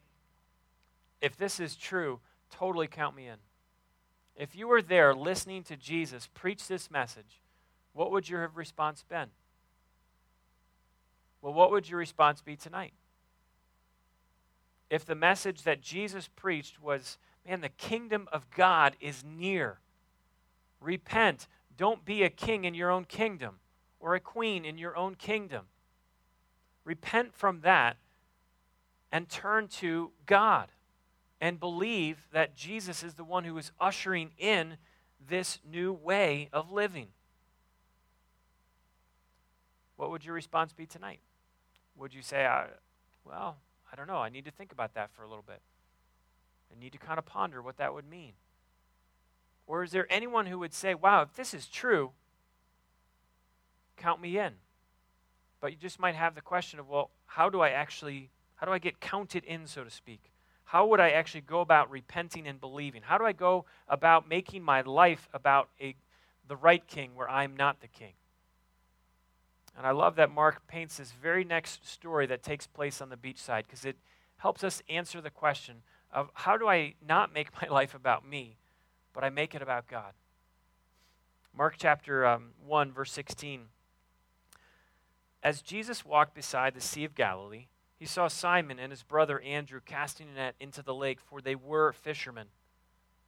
[1.20, 2.20] if this is true,
[2.52, 3.38] totally count me in?
[4.36, 7.40] If you were there listening to Jesus preach this message,
[7.96, 9.30] what would your response been?
[11.42, 12.92] Well, what would your response be tonight?
[14.88, 19.80] If the message that Jesus preached was, man, the kingdom of God is near,
[20.80, 21.48] Repent.
[21.76, 23.56] Don't be a king in your own kingdom
[24.00, 25.66] or a queen in your own kingdom.
[26.84, 27.96] Repent from that
[29.10, 30.70] and turn to God
[31.40, 34.76] and believe that Jesus is the one who is ushering in
[35.28, 37.08] this new way of living.
[39.96, 41.20] What would your response be tonight?
[41.96, 42.48] Would you say,
[43.24, 43.56] well,
[43.90, 45.60] I don't know, I need to think about that for a little bit.
[46.70, 48.32] I need to kind of ponder what that would mean.
[49.66, 52.12] Or is there anyone who would say, wow, if this is true,
[53.96, 54.54] count me in?
[55.60, 58.72] But you just might have the question of, well, how do I actually, how do
[58.72, 60.30] I get counted in, so to speak?
[60.64, 63.02] How would I actually go about repenting and believing?
[63.02, 65.94] How do I go about making my life about a,
[66.46, 68.12] the right king where I'm not the king?
[69.76, 73.16] And I love that Mark paints this very next story that takes place on the
[73.16, 73.96] beachside because it
[74.38, 78.56] helps us answer the question of how do I not make my life about me,
[79.12, 80.14] but I make it about God.
[81.56, 83.62] Mark chapter um, 1, verse 16.
[85.42, 87.66] As Jesus walked beside the Sea of Galilee,
[87.98, 91.54] he saw Simon and his brother Andrew casting a net into the lake, for they
[91.54, 92.48] were fishermen.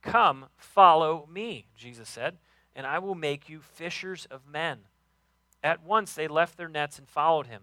[0.03, 2.39] Come, follow me, Jesus said,
[2.75, 4.81] and I will make you fishers of men.
[5.63, 7.63] At once they left their nets and followed him.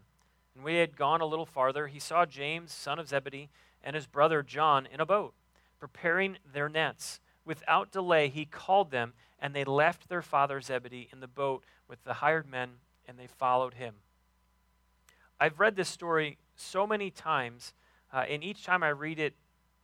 [0.54, 3.50] And when he had gone a little farther, he saw James, son of Zebedee,
[3.84, 5.34] and his brother John in a boat,
[5.80, 7.20] preparing their nets.
[7.46, 12.04] Without delay, he called them, and they left their father Zebedee in the boat with
[12.04, 12.72] the hired men,
[13.08, 13.96] and they followed him.
[15.40, 17.74] I've read this story so many times,
[18.12, 19.34] uh, and each time I read it,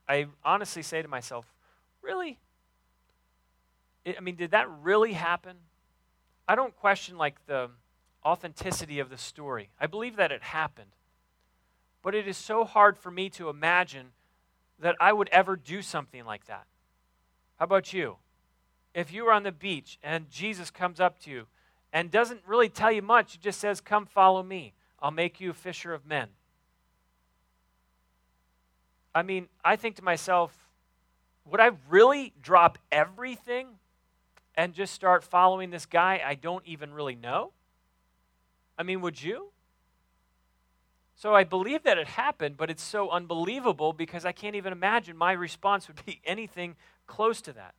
[0.08, 1.54] I honestly say to myself,
[2.02, 2.40] really?
[4.06, 5.58] I mean, did that really happen?
[6.48, 7.70] I don't question like the
[8.26, 9.70] authenticity of the story.
[9.80, 10.92] I believe that it happened.
[12.02, 14.08] But it is so hard for me to imagine
[14.80, 16.66] that I would ever do something like that.
[17.58, 18.18] How about you?
[18.94, 21.48] If you were on the beach and Jesus comes up to you
[21.94, 24.74] and doesn't really tell you much, he just says, Come follow me.
[25.00, 26.30] I'll make you a fisher of men.
[29.14, 30.58] I mean, I think to myself,
[31.46, 33.68] would I really drop everything
[34.56, 37.52] and just start following this guy I don't even really know?
[38.78, 39.52] I mean, would you?
[41.16, 45.16] So I believe that it happened, but it's so unbelievable because I can't even imagine
[45.16, 47.76] my response would be anything close to that.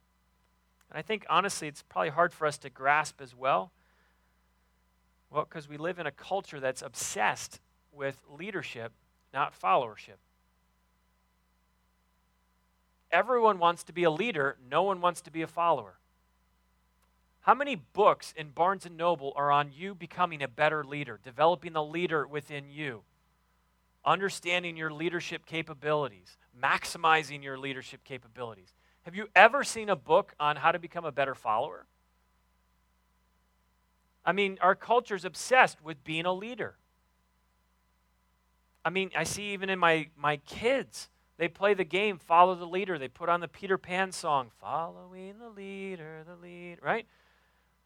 [0.89, 3.73] And I think, honestly, it's probably hard for us to grasp as well.
[5.31, 8.93] Well, because we live in a culture that's obsessed with leadership,
[9.33, 10.19] not followership.
[13.11, 15.95] Everyone wants to be a leader, no one wants to be a follower.
[17.43, 21.73] How many books in Barnes and Noble are on you becoming a better leader, developing
[21.73, 23.03] the leader within you,
[24.05, 28.75] understanding your leadership capabilities, maximizing your leadership capabilities?
[29.03, 31.87] Have you ever seen a book on how to become a better follower?
[34.25, 36.77] I mean, our culture is obsessed with being a leader.
[38.85, 42.67] I mean, I see even in my, my kids, they play the game, follow the
[42.67, 42.99] leader.
[42.99, 47.05] They put on the Peter Pan song, following the leader, the lead, right?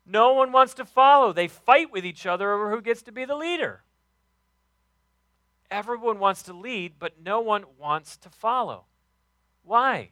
[0.06, 1.32] No one wants to follow.
[1.32, 3.82] They fight with each other over who gets to be the leader.
[5.68, 8.84] Everyone wants to lead, but no one wants to follow.
[9.64, 10.10] Why?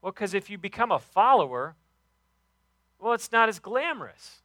[0.00, 1.76] Well, because if you become a follower,
[2.98, 4.42] well, it's not as glamorous.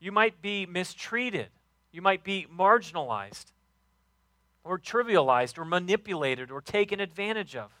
[0.00, 1.50] You might be mistreated,
[1.92, 3.46] you might be marginalized,
[4.64, 7.72] or trivialized, or manipulated, or taken advantage of.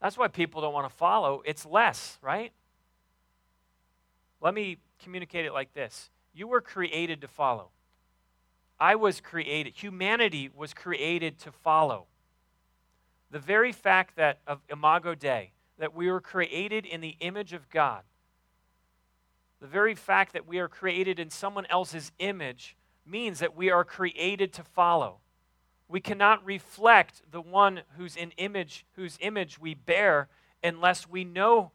[0.00, 1.42] That's why people don't want to follow.
[1.44, 2.52] It's less, right?
[4.40, 7.70] Let me communicate it like this You were created to follow.
[8.78, 12.06] I was created, humanity was created to follow.
[13.30, 17.70] The very fact that of Imago Dei, that we were created in the image of
[17.70, 18.02] God,
[19.60, 22.76] the very fact that we are created in someone else's image
[23.06, 25.18] means that we are created to follow.
[25.88, 30.28] We cannot reflect the one whose image whose image we bear
[30.62, 31.72] unless we know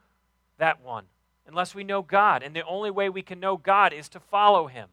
[0.57, 1.05] that one,
[1.48, 2.44] unless we know God.
[2.44, 4.89] And the only way we can know God is to follow him.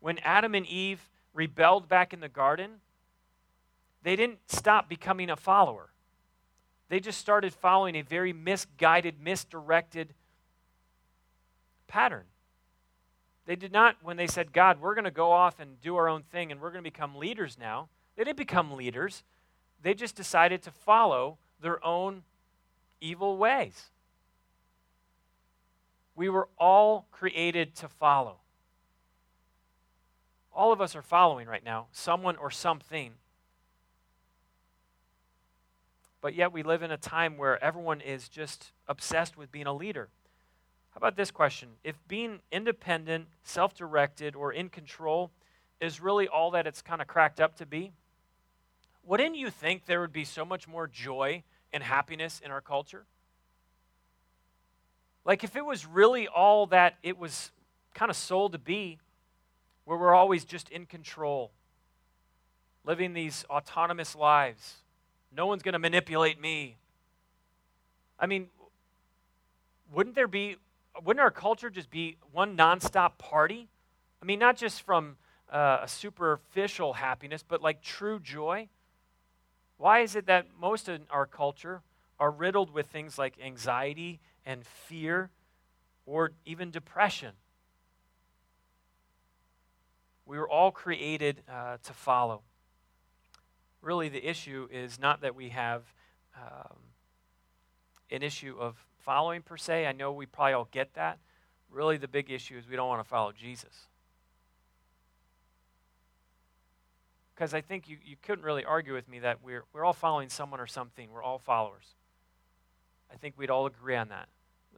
[0.00, 1.00] When Adam and Eve
[1.34, 2.80] rebelled back in the garden,
[4.02, 5.90] they didn't stop becoming a follower.
[6.88, 10.14] They just started following a very misguided, misdirected
[11.88, 12.24] pattern.
[13.46, 16.08] They did not, when they said, God, we're going to go off and do our
[16.08, 19.24] own thing and we're going to become leaders now, they didn't become leaders.
[19.82, 22.22] They just decided to follow their own
[23.00, 23.90] evil ways.
[26.16, 28.38] We were all created to follow.
[30.52, 33.12] All of us are following right now, someone or something.
[36.22, 39.74] But yet we live in a time where everyone is just obsessed with being a
[39.74, 40.08] leader.
[40.90, 41.68] How about this question?
[41.84, 45.30] If being independent, self directed, or in control
[45.78, 47.92] is really all that it's kind of cracked up to be,
[49.04, 53.04] wouldn't you think there would be so much more joy and happiness in our culture?
[55.26, 57.50] Like, if it was really all that it was
[57.94, 58.98] kind of sold to be,
[59.84, 61.50] where we're always just in control,
[62.84, 64.76] living these autonomous lives,
[65.36, 66.76] no one's going to manipulate me.
[68.20, 68.46] I mean,
[69.92, 70.56] wouldn't there be
[71.04, 73.68] wouldn't our culture just be one nonstop party?
[74.22, 75.16] I mean, not just from
[75.52, 78.68] uh, a superficial happiness, but like true joy.
[79.76, 81.82] Why is it that most of our culture
[82.18, 85.30] are riddled with things like anxiety and fear
[86.06, 87.32] or even depression?
[90.24, 92.42] We were all created uh, to follow.
[93.82, 95.82] Really, the issue is not that we have
[96.36, 96.78] um,
[98.10, 99.86] an issue of following per se.
[99.86, 101.18] I know we probably all get that.
[101.70, 103.88] Really, the big issue is we don't want to follow Jesus.
[107.34, 110.30] Because I think you, you couldn't really argue with me that we're, we're all following
[110.30, 111.10] someone or something.
[111.12, 111.84] We're all followers.
[113.12, 114.28] I think we'd all agree on that.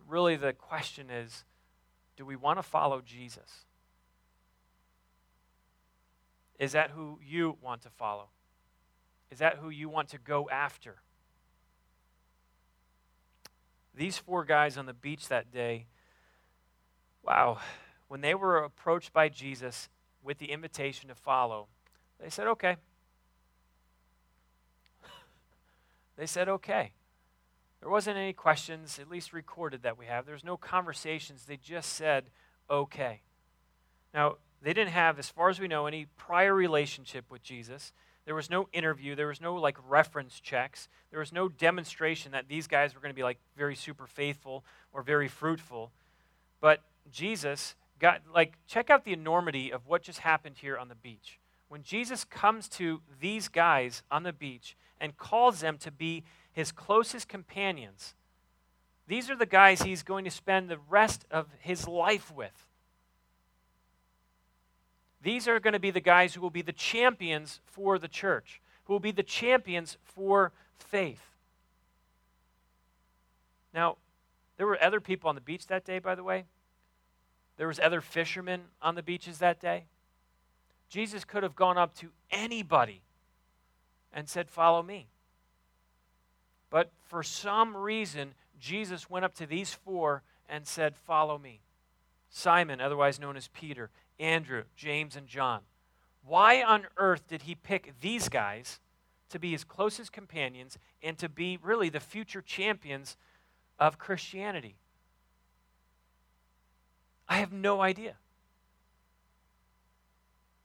[0.08, 1.44] Really, the question is
[2.16, 3.66] do we want to follow Jesus?
[6.58, 8.30] Is that who you want to follow?
[9.30, 10.96] Is that who you want to go after?
[13.94, 15.86] These four guys on the beach that day,
[17.22, 17.58] wow,
[18.08, 19.88] when they were approached by Jesus
[20.22, 21.68] with the invitation to follow,
[22.18, 22.76] they said, okay.
[26.16, 26.92] they said, okay.
[27.80, 30.26] There wasn't any questions, at least recorded that we have.
[30.26, 31.44] There's no conversations.
[31.44, 32.24] They just said,
[32.68, 33.20] okay.
[34.12, 37.92] Now, they didn't have, as far as we know, any prior relationship with Jesus.
[38.24, 39.14] There was no interview.
[39.14, 40.88] There was no like reference checks.
[41.10, 44.64] There was no demonstration that these guys were going to be like very super faithful
[44.92, 45.92] or very fruitful.
[46.60, 50.94] But Jesus got, like, check out the enormity of what just happened here on the
[50.94, 51.38] beach.
[51.68, 56.24] When Jesus comes to these guys on the beach and calls them to be
[56.58, 58.14] his closest companions,
[59.06, 62.66] these are the guys he's going to spend the rest of his life with.
[65.22, 68.60] These are going to be the guys who will be the champions for the church,
[68.84, 70.50] who will be the champions for
[70.80, 71.36] faith.
[73.72, 73.98] Now,
[74.56, 76.44] there were other people on the beach that day, by the way.
[77.56, 79.84] There was other fishermen on the beaches that day.
[80.88, 83.02] Jesus could have gone up to anybody
[84.12, 85.06] and said, "Follow me."
[86.70, 91.60] But for some reason, Jesus went up to these four and said, "Follow me."
[92.30, 95.62] Simon, otherwise known as Peter, Andrew, James, and John.
[96.22, 98.80] Why on earth did he pick these guys
[99.30, 103.16] to be his closest companions and to be really the future champions
[103.78, 104.76] of Christianity?
[107.28, 108.16] I have no idea.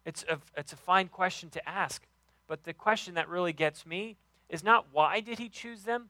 [0.05, 2.05] It's a, it's a fine question to ask.
[2.47, 4.17] But the question that really gets me
[4.53, 6.09] is not why did he choose them?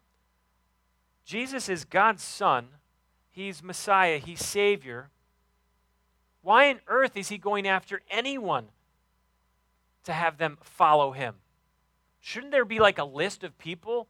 [1.26, 2.68] Jesus is God's son.
[3.32, 4.18] He's Messiah.
[4.18, 5.10] He's Savior.
[6.42, 8.66] Why on earth is he going after anyone
[10.04, 11.36] to have them follow him?
[12.20, 14.08] Shouldn't there be like a list of people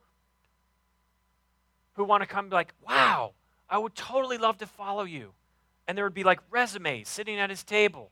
[1.93, 3.33] who want to come like, wow,
[3.69, 5.33] I would totally love to follow you?
[5.87, 8.11] and there would be like resumes sitting at his table.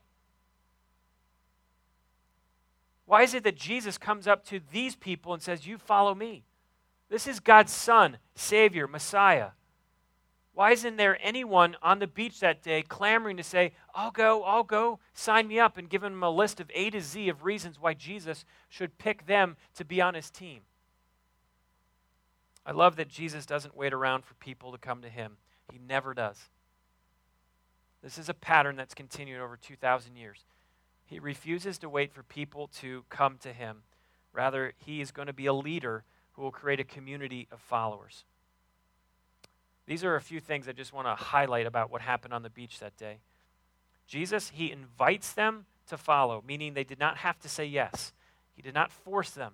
[3.12, 6.44] Why is it that Jesus comes up to these people and says, You follow me?
[7.10, 9.50] This is God's Son, Savior, Messiah.
[10.54, 14.64] Why isn't there anyone on the beach that day clamoring to say, I'll go, I'll
[14.64, 17.78] go, sign me up, and give him a list of A to Z of reasons
[17.78, 20.62] why Jesus should pick them to be on his team?
[22.64, 25.36] I love that Jesus doesn't wait around for people to come to him,
[25.70, 26.48] he never does.
[28.02, 30.46] This is a pattern that's continued over 2,000 years.
[31.12, 33.82] He refuses to wait for people to come to him.
[34.32, 38.24] Rather, he is going to be a leader who will create a community of followers.
[39.86, 42.48] These are a few things I just want to highlight about what happened on the
[42.48, 43.18] beach that day.
[44.06, 48.14] Jesus, he invites them to follow, meaning they did not have to say yes.
[48.54, 49.52] He did not force them.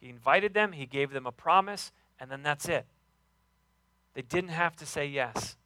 [0.00, 2.84] He invited them, he gave them a promise, and then that's it.
[4.14, 5.56] They didn't have to say yes.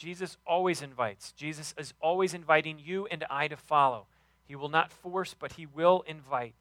[0.00, 1.32] Jesus always invites.
[1.32, 4.06] Jesus is always inviting you and I to follow.
[4.46, 6.54] He will not force, but he will invite.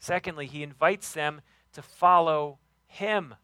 [0.00, 1.42] Secondly, he invites them
[1.74, 2.58] to follow
[2.88, 3.36] him.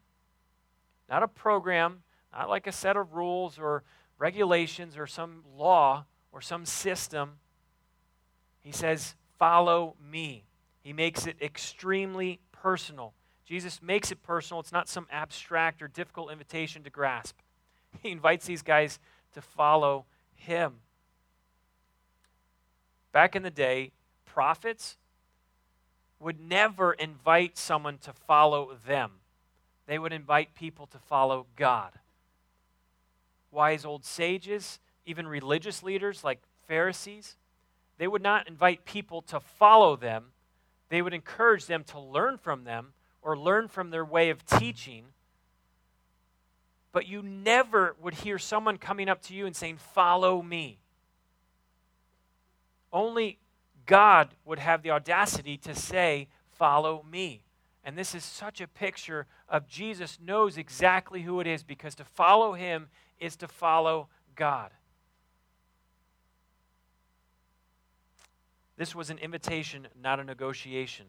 [1.09, 3.83] Not a program, not like a set of rules or
[4.17, 7.35] regulations or some law or some system.
[8.59, 10.43] He says, Follow me.
[10.83, 13.13] He makes it extremely personal.
[13.45, 14.59] Jesus makes it personal.
[14.59, 17.37] It's not some abstract or difficult invitation to grasp.
[18.03, 18.99] He invites these guys
[19.33, 20.05] to follow
[20.35, 20.75] him.
[23.11, 23.91] Back in the day,
[24.25, 24.97] prophets
[26.19, 29.11] would never invite someone to follow them,
[29.87, 31.91] they would invite people to follow God.
[33.51, 37.35] Wise old sages, even religious leaders like Pharisees,
[37.97, 40.25] they would not invite people to follow them.
[40.89, 45.05] They would encourage them to learn from them or learn from their way of teaching
[46.91, 50.79] but you never would hear someone coming up to you and saying, Follow me.
[52.91, 53.37] Only
[53.85, 57.43] God would have the audacity to say, Follow me.
[57.83, 62.03] And this is such a picture of Jesus knows exactly who it is because to
[62.03, 64.71] follow him is to follow God.
[68.77, 71.05] This was an invitation, not a negotiation.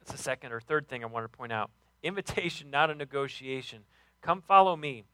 [0.00, 1.70] That's the second or third thing I want to point out.
[2.02, 3.80] Invitation, not a negotiation.
[4.20, 5.04] Come follow me.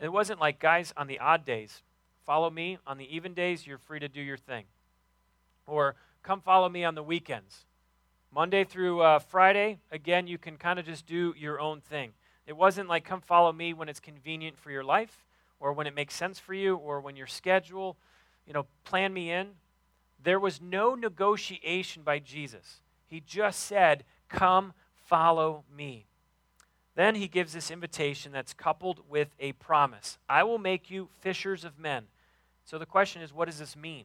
[0.00, 1.82] It wasn't like, guys, on the odd days,
[2.24, 2.78] follow me.
[2.86, 4.64] On the even days, you're free to do your thing.
[5.66, 7.64] Or come follow me on the weekends.
[8.32, 12.12] Monday through uh, Friday, again, you can kind of just do your own thing.
[12.46, 15.24] It wasn't like, come follow me when it's convenient for your life,
[15.58, 17.96] or when it makes sense for you, or when your schedule,
[18.46, 19.48] you know, plan me in.
[20.22, 22.82] There was no negotiation by Jesus.
[23.06, 26.06] He just said, come follow me.
[26.96, 31.64] Then he gives this invitation that's coupled with a promise I will make you fishers
[31.64, 32.06] of men.
[32.64, 34.04] So the question is, what does this mean?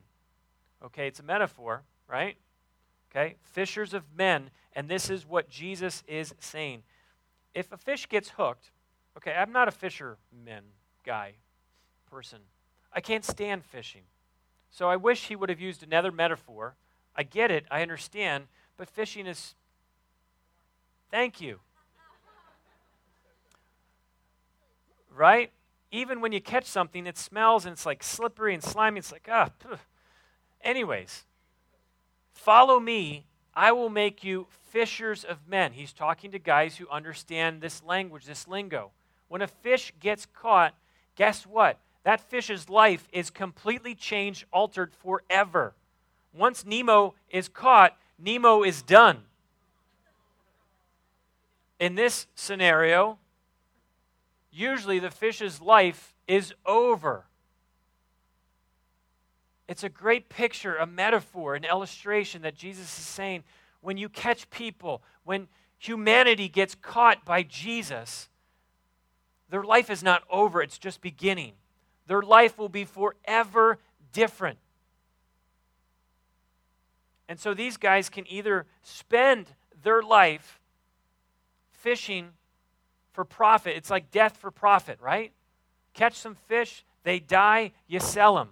[0.84, 2.36] Okay, it's a metaphor, right?
[3.10, 6.84] Okay, fishers of men, and this is what Jesus is saying.
[7.56, 8.72] If a fish gets hooked,
[9.18, 10.64] okay, I'm not a fisherman
[11.06, 11.34] guy,
[12.10, 12.40] person.
[12.94, 14.04] I can't stand fishing.
[14.70, 16.76] So I wish he would have used another metaphor.
[17.16, 18.46] I get it, I understand,
[18.78, 19.56] but fishing is.
[21.10, 21.60] Thank you.
[25.16, 25.52] Right?
[25.92, 29.00] Even when you catch something, it smells and it's like slippery and slimy.
[29.00, 29.50] It's like, ah.
[30.64, 31.26] Anyways,
[32.34, 33.26] follow me.
[33.54, 35.74] I will make you fishers of men.
[35.74, 38.92] He's talking to guys who understand this language, this lingo.
[39.28, 40.74] When a fish gets caught,
[41.16, 41.78] guess what?
[42.04, 45.74] That fish's life is completely changed, altered forever.
[46.34, 49.20] Once Nemo is caught, Nemo is done.
[51.80, 53.18] In this scenario,
[54.52, 57.26] usually the fish's life is over.
[59.68, 63.44] It's a great picture, a metaphor, an illustration that Jesus is saying
[63.80, 65.48] when you catch people, when
[65.78, 68.30] humanity gets caught by Jesus,
[69.50, 71.54] their life is not over, it's just beginning.
[72.08, 73.80] Their life will be forever
[74.14, 74.60] different.
[77.28, 79.48] And so these guys can either spend
[79.84, 80.60] their life
[81.72, 82.32] fishing
[83.14, 83.76] for profit.
[83.76, 85.32] It's like death for profit, right?
[85.94, 88.50] Catch some fish, they die, you sell them.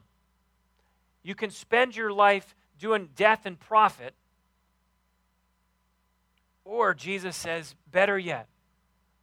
[1.23, 4.13] You can spend your life doing death and profit.
[6.65, 8.47] Or Jesus says, better yet,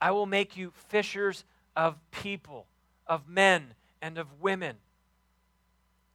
[0.00, 2.66] I will make you fishers of people,
[3.06, 4.76] of men and of women.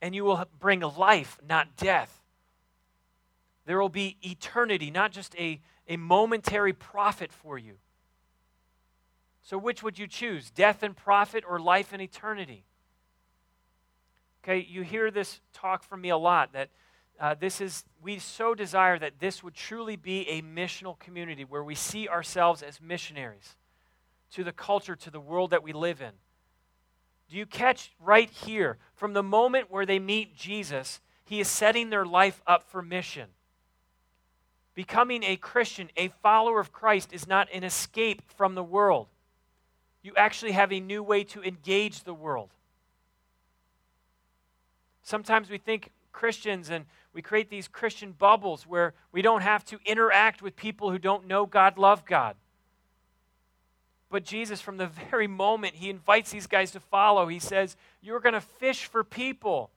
[0.01, 2.21] And you will bring life, not death.
[3.65, 7.77] There will be eternity, not just a, a momentary profit for you.
[9.43, 10.51] So, which would you choose?
[10.51, 12.65] Death and profit or life and eternity?
[14.43, 16.69] Okay, you hear this talk from me a lot that
[17.19, 21.63] uh, this is, we so desire that this would truly be a missional community where
[21.63, 23.55] we see ourselves as missionaries
[24.31, 26.11] to the culture, to the world that we live in.
[27.29, 31.91] Do you catch right here, from the moment where they meet Jesus, he is setting
[31.91, 33.29] their life up for mission.
[34.73, 39.07] Becoming a Christian, a follower of Christ, is not an escape from the world
[40.03, 42.49] you actually have a new way to engage the world.
[45.03, 49.79] Sometimes we think Christians and we create these Christian bubbles where we don't have to
[49.85, 52.35] interact with people who don't know God, love God.
[54.09, 58.19] But Jesus, from the very moment he invites these guys to follow, he says, You're
[58.19, 59.71] going to fish for people.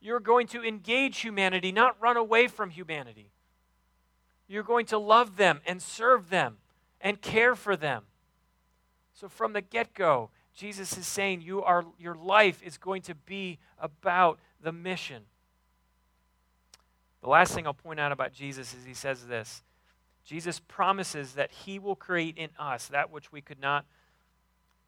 [0.00, 3.30] You're going to engage humanity, not run away from humanity.
[4.46, 6.58] You're going to love them and serve them
[7.00, 8.04] and care for them.
[9.16, 13.14] So from the get go, Jesus is saying you are, your life is going to
[13.14, 15.22] be about the mission.
[17.22, 19.62] The last thing I'll point out about Jesus is he says this
[20.22, 23.86] Jesus promises that he will create in us that which we could not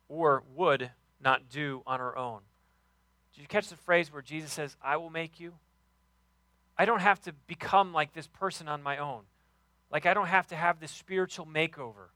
[0.08, 0.90] or would
[1.22, 2.40] not do on our own.
[3.34, 5.54] Did you catch the phrase where Jesus says, I will make you?
[6.76, 9.22] I don't have to become like this person on my own.
[9.90, 12.08] Like, I don't have to have this spiritual makeover.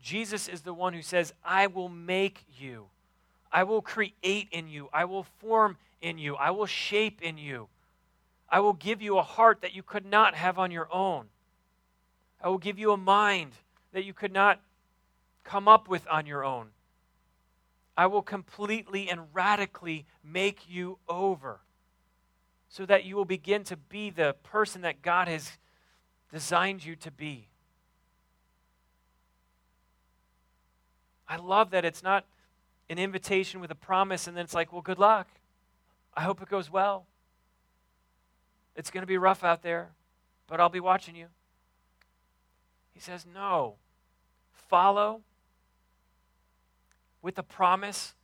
[0.00, 2.86] Jesus is the one who says, I will make you.
[3.50, 4.88] I will create in you.
[4.92, 6.36] I will form in you.
[6.36, 7.68] I will shape in you.
[8.48, 11.26] I will give you a heart that you could not have on your own.
[12.42, 13.52] I will give you a mind
[13.92, 14.60] that you could not
[15.44, 16.68] come up with on your own.
[17.96, 21.60] I will completely and radically make you over
[22.68, 25.50] so that you will begin to be the person that God has
[26.32, 27.47] designed you to be.
[31.28, 32.24] I love that it's not
[32.88, 35.28] an invitation with a promise and then it's like, well, good luck.
[36.14, 37.06] I hope it goes well.
[38.74, 39.90] It's going to be rough out there,
[40.46, 41.26] but I'll be watching you.
[42.92, 43.74] He says, no.
[44.68, 45.20] Follow
[47.22, 48.14] with a promise.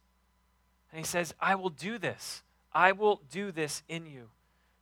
[0.90, 2.42] And he says, I will do this.
[2.72, 4.30] I will do this in you.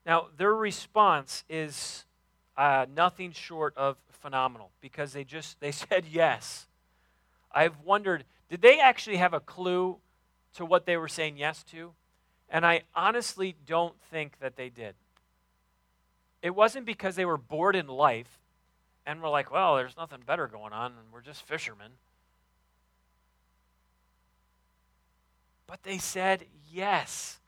[0.06, 2.04] Now, their response is
[2.56, 6.66] uh, nothing short of phenomenal because they just they said yes.
[7.54, 9.96] I've wondered did they actually have a clue
[10.56, 11.92] to what they were saying yes to?
[12.50, 14.94] And I honestly don't think that they did.
[16.42, 18.40] It wasn't because they were bored in life
[19.06, 21.92] and were like, well, there's nothing better going on and we're just fishermen.
[25.66, 27.38] But they said yes.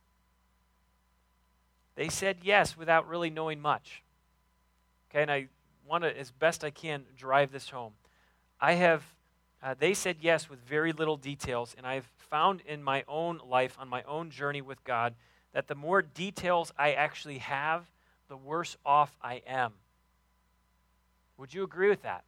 [1.97, 4.03] They said yes without really knowing much.
[5.11, 5.49] Okay, and I
[5.87, 7.93] want to, as best I can, drive this home.
[8.59, 9.05] I have
[9.65, 13.77] uh, they said yes with very little details, and I've found in my own life,
[13.81, 15.15] on my own journey with God,
[15.55, 17.91] that the more details I actually have,
[18.29, 19.73] the worse off I am.
[21.39, 22.25] Would you agree with that?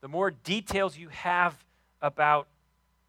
[0.00, 1.66] The more details you have
[2.00, 2.48] about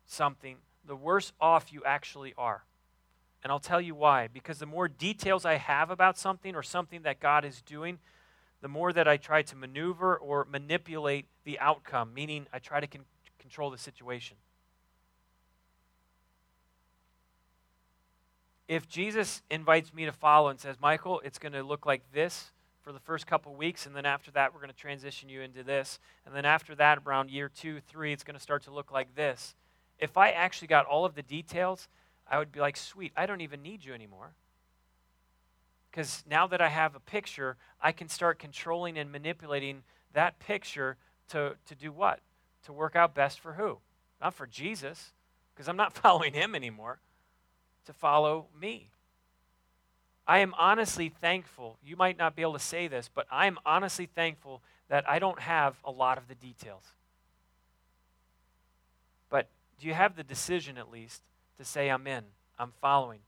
[0.05, 2.65] something, the worse off you actually are.
[3.41, 4.27] And I'll tell you why.
[4.27, 7.99] Because the more details I have about something or something that God is doing,
[8.61, 12.87] the more that I try to maneuver or manipulate the outcome, meaning I try to
[12.87, 13.05] con-
[13.51, 14.37] control the situation.
[18.69, 22.51] If Jesus invites me to follow and says, Michael, it's going to look like this
[22.81, 25.63] for the first couple weeks, and then after that, we're going to transition you into
[25.63, 28.89] this, and then after that, around year two, three, it's going to start to look
[28.89, 29.53] like this.
[29.99, 31.89] If I actually got all of the details,
[32.25, 34.31] I would be like, sweet, I don't even need you anymore.
[35.91, 39.83] Because now that I have a picture, I can start controlling and manipulating
[40.13, 40.95] that picture
[41.31, 42.21] to, to do what?
[42.65, 43.77] To work out best for who?
[44.21, 45.11] Not for Jesus,
[45.53, 46.99] because I'm not following him anymore,
[47.85, 48.89] to follow me.
[50.27, 51.77] I am honestly thankful.
[51.83, 55.19] You might not be able to say this, but I am honestly thankful that I
[55.19, 56.83] don't have a lot of the details.
[59.29, 59.47] But
[59.79, 61.21] do you have the decision at least
[61.57, 62.23] to say, I'm in,
[62.59, 63.19] I'm following?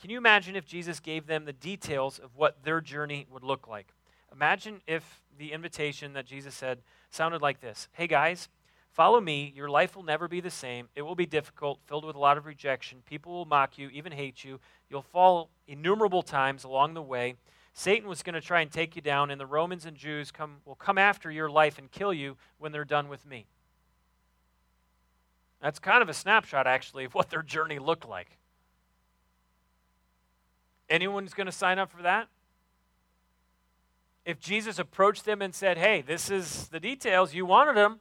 [0.00, 3.66] Can you imagine if Jesus gave them the details of what their journey would look
[3.66, 3.86] like?
[4.32, 6.80] Imagine if the invitation that Jesus said
[7.10, 8.48] sounded like this Hey guys,
[8.94, 9.52] follow me.
[9.54, 10.88] Your life will never be the same.
[10.94, 13.02] It will be difficult, filled with a lot of rejection.
[13.04, 14.60] People will mock you, even hate you.
[14.88, 17.34] You'll fall innumerable times along the way.
[17.74, 20.58] Satan was going to try and take you down, and the Romans and Jews come,
[20.64, 23.46] will come after your life and kill you when they're done with me.
[25.60, 28.38] That's kind of a snapshot, actually, of what their journey looked like.
[30.88, 32.28] Anyone's going to sign up for that?
[34.24, 37.98] If Jesus approached them and said, Hey, this is the details, you wanted them,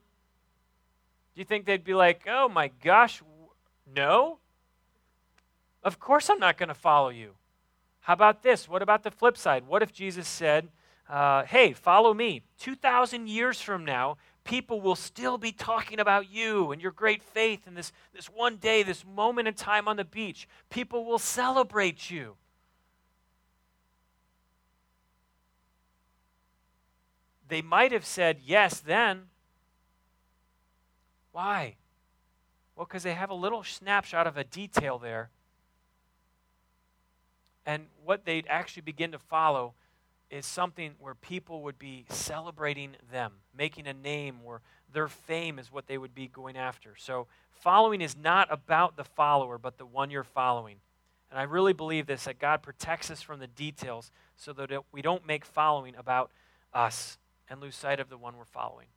[1.33, 3.21] do you think they'd be like, Oh my gosh,
[3.93, 4.39] no?
[5.83, 7.31] Of course I'm not going to follow you.
[8.01, 8.67] How about this?
[8.67, 9.65] What about the flip side?
[9.67, 10.69] What if Jesus said,
[11.09, 12.41] uh, Hey, follow me?
[12.59, 17.61] 2,000 years from now, people will still be talking about you and your great faith
[17.65, 20.47] and this, this one day, this moment in time on the beach.
[20.69, 22.35] People will celebrate you.
[27.47, 29.23] They might have said yes then.
[31.33, 31.75] Why?
[32.75, 35.29] Well, because they have a little snapshot of a detail there.
[37.65, 39.73] And what they'd actually begin to follow
[40.29, 44.61] is something where people would be celebrating them, making a name, where
[44.91, 46.95] their fame is what they would be going after.
[46.97, 50.77] So, following is not about the follower, but the one you're following.
[51.29, 55.01] And I really believe this that God protects us from the details so that we
[55.01, 56.31] don't make following about
[56.73, 57.17] us
[57.49, 58.87] and lose sight of the one we're following.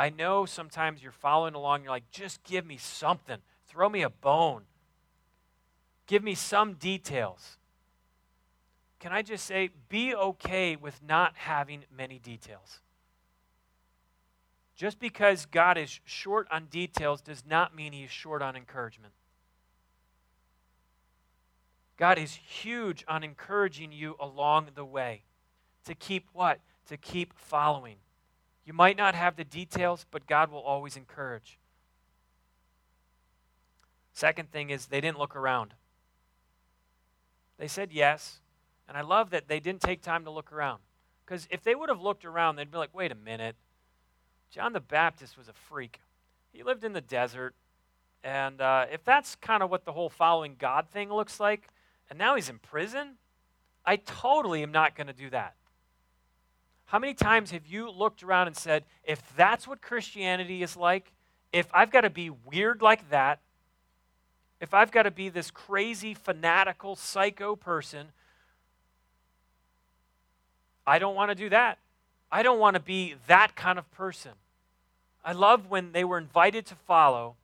[0.00, 3.36] I know sometimes you're following along, you're like, just give me something.
[3.68, 4.62] Throw me a bone.
[6.06, 7.58] Give me some details.
[8.98, 12.80] Can I just say, be okay with not having many details?
[14.74, 19.12] Just because God is short on details does not mean He's short on encouragement.
[21.98, 25.24] God is huge on encouraging you along the way
[25.84, 26.60] to keep what?
[26.86, 27.96] to keep following.
[28.64, 31.58] You might not have the details, but God will always encourage.
[34.12, 35.74] Second thing is, they didn't look around.
[37.58, 38.40] They said yes,
[38.88, 40.80] and I love that they didn't take time to look around.
[41.24, 43.56] Because if they would have looked around, they'd be like, wait a minute.
[44.50, 46.00] John the Baptist was a freak.
[46.52, 47.54] He lived in the desert.
[48.24, 51.68] And uh, if that's kind of what the whole following God thing looks like,
[52.08, 53.16] and now he's in prison,
[53.84, 55.54] I totally am not going to do that.
[56.90, 61.12] How many times have you looked around and said, if that's what Christianity is like,
[61.52, 63.38] if I've got to be weird like that,
[64.60, 68.08] if I've got to be this crazy, fanatical, psycho person,
[70.84, 71.78] I don't want to do that.
[72.32, 74.32] I don't want to be that kind of person.
[75.24, 77.36] I love when they were invited to follow,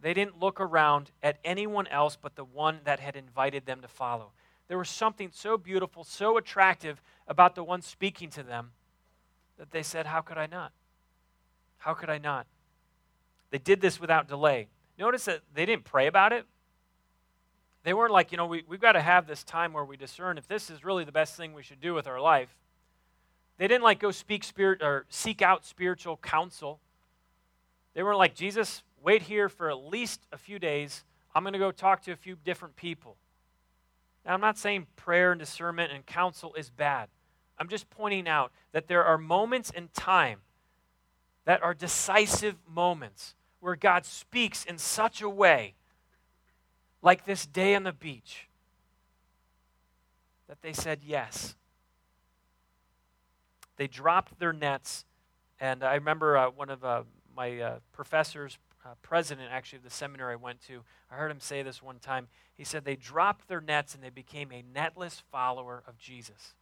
[0.00, 3.88] they didn't look around at anyone else but the one that had invited them to
[3.88, 4.30] follow.
[4.68, 8.72] There was something so beautiful, so attractive about the one speaking to them
[9.58, 10.72] that they said, How could I not?
[11.78, 12.46] How could I not?
[13.50, 14.68] They did this without delay.
[14.98, 16.44] Notice that they didn't pray about it.
[17.84, 20.36] They weren't like, you know, we, we've got to have this time where we discern
[20.36, 22.54] if this is really the best thing we should do with our life.
[23.56, 26.80] They didn't like go speak spirit or seek out spiritual counsel.
[27.94, 31.04] They weren't like, Jesus, wait here for at least a few days.
[31.34, 33.16] I'm going to go talk to a few different people.
[34.24, 37.08] Now, I'm not saying prayer and discernment and counsel is bad.
[37.58, 40.40] I'm just pointing out that there are moments in time
[41.44, 45.74] that are decisive moments where God speaks in such a way,
[47.02, 48.48] like this day on the beach,
[50.48, 51.56] that they said yes.
[53.76, 55.04] They dropped their nets,
[55.60, 57.02] and I remember uh, one of uh,
[57.34, 58.58] my uh, professors
[58.88, 60.82] uh, president, actually, of the seminary I went to.
[61.10, 62.28] I heard him say this one time.
[62.56, 66.54] He said they dropped their nets and they became a netless follower of Jesus.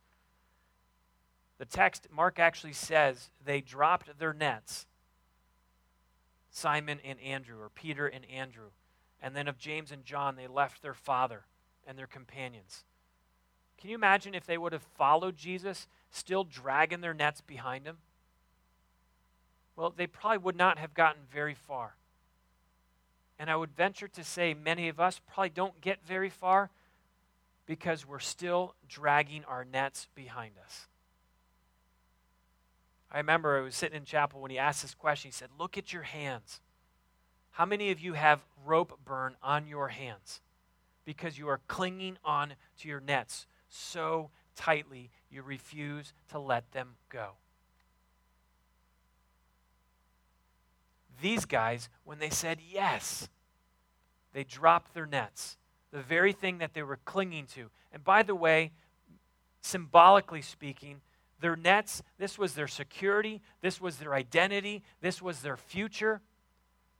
[1.59, 4.87] The text, Mark actually says they dropped their nets,
[6.51, 8.71] Simon and Andrew, or Peter and Andrew.
[9.23, 11.45] And then of James and John, they left their father
[11.87, 12.85] and their companions.
[13.79, 17.99] Can you imagine if they would have followed Jesus, still dragging their nets behind him?
[19.77, 21.95] Well, they probably would not have gotten very far.
[23.39, 26.71] And I would venture to say many of us probably don't get very far
[27.67, 30.87] because we're still dragging our nets behind us.
[33.11, 35.29] I remember I was sitting in chapel when he asked this question.
[35.29, 36.61] He said, Look at your hands.
[37.53, 40.41] How many of you have rope burn on your hands?
[41.05, 46.97] Because you are clinging on to your nets so tightly you refuse to let them
[47.09, 47.33] go.
[51.21, 53.29] These guys, when they said yes,
[54.33, 55.57] they dropped their nets,
[55.93, 57.71] the very thing that they were clinging to.
[57.93, 58.73] And by the way,
[59.63, 61.01] symbolically speaking,
[61.41, 66.21] their nets, this was their security, this was their identity, this was their future.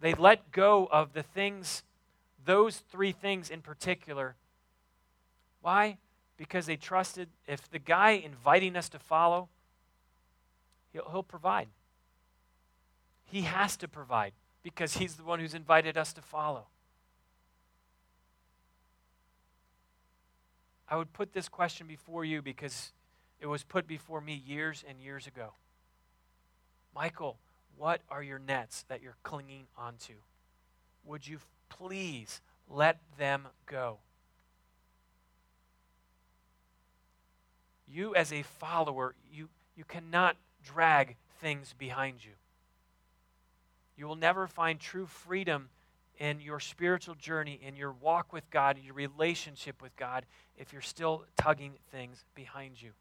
[0.01, 1.83] They let go of the things,
[2.45, 4.37] those three things in particular.
[5.63, 5.99] Why?
[6.37, 9.49] Because they trusted if the guy inviting us to follow,
[10.93, 11.69] he'll, he'll provide.
[13.27, 16.67] He has to provide because he's the one who's invited us to follow.
[20.89, 22.93] I would put this question before you because
[23.41, 25.53] it was put before me years and years ago.
[26.95, 27.39] Michael,
[27.77, 30.15] what are your nets that you're clinging onto?
[31.05, 33.99] Would you please let them go?
[37.89, 42.33] You, as a follower, you, you cannot drag things behind you.
[43.97, 45.69] You will never find true freedom
[46.19, 50.25] in your spiritual journey, in your walk with God, in your relationship with God,
[50.57, 52.93] if you're still tugging things behind you.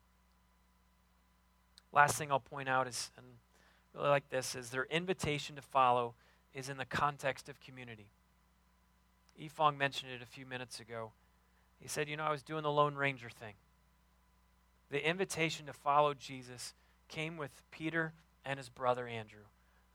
[1.93, 3.25] Last thing I'll point out is, and
[3.93, 6.13] really like this, is their invitation to follow
[6.53, 8.07] is in the context of community.
[9.39, 11.11] Yifong mentioned it a few minutes ago.
[11.79, 13.53] He said, You know, I was doing the Lone Ranger thing.
[14.89, 16.73] The invitation to follow Jesus
[17.07, 18.13] came with Peter
[18.45, 19.41] and his brother Andrew.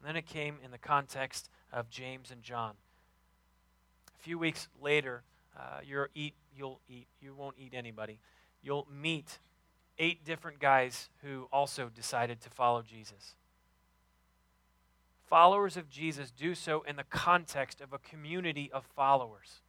[0.01, 2.73] And then it came in the context of James and John.
[4.19, 5.23] A few weeks later,
[5.59, 8.19] uh, you'll eat, you'll eat, you won't eat anybody.
[8.63, 9.39] You'll meet
[9.99, 13.35] eight different guys who also decided to follow Jesus.
[15.27, 19.61] Followers of Jesus do so in the context of a community of followers.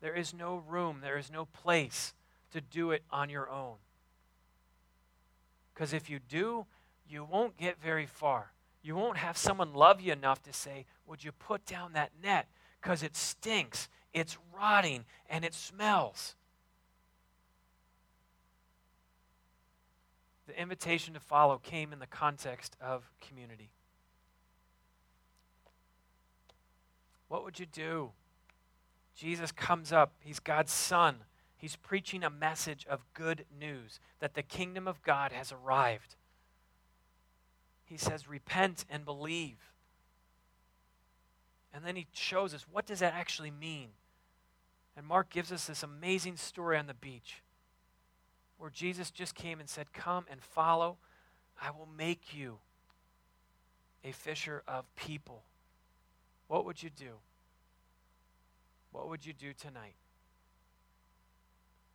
[0.00, 2.14] There is no room, there is no place
[2.52, 3.76] to do it on your own.
[5.74, 6.66] Because if you do,
[7.08, 8.52] you won't get very far.
[8.88, 12.48] You won't have someone love you enough to say, Would you put down that net?
[12.80, 16.36] Because it stinks, it's rotting, and it smells.
[20.46, 23.68] The invitation to follow came in the context of community.
[27.28, 28.12] What would you do?
[29.14, 30.14] Jesus comes up.
[30.20, 31.16] He's God's Son.
[31.58, 36.14] He's preaching a message of good news that the kingdom of God has arrived.
[37.88, 39.56] He says, Repent and believe.
[41.72, 43.88] And then he shows us what does that actually mean?
[44.96, 47.42] And Mark gives us this amazing story on the beach
[48.58, 50.98] where Jesus just came and said, Come and follow.
[51.60, 52.58] I will make you
[54.04, 55.42] a fisher of people.
[56.46, 57.14] What would you do?
[58.92, 59.94] What would you do tonight?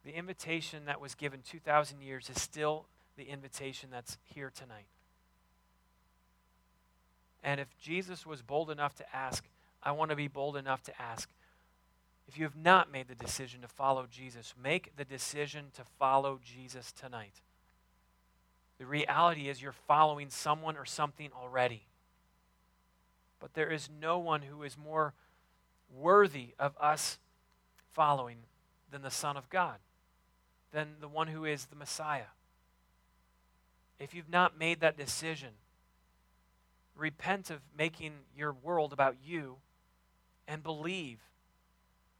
[0.03, 4.87] The invitation that was given 2,000 years is still the invitation that's here tonight.
[7.43, 9.43] And if Jesus was bold enough to ask,
[9.81, 11.29] I want to be bold enough to ask,
[12.27, 16.39] if you have not made the decision to follow Jesus, make the decision to follow
[16.43, 17.41] Jesus tonight.
[18.79, 21.83] The reality is you're following someone or something already.
[23.39, 25.13] But there is no one who is more
[25.93, 27.19] worthy of us
[27.91, 28.37] following
[28.89, 29.79] than the Son of God,
[30.71, 32.31] than the one who is the Messiah.
[33.99, 35.49] If you've not made that decision,
[36.95, 39.57] repent of making your world about you
[40.47, 41.19] and believe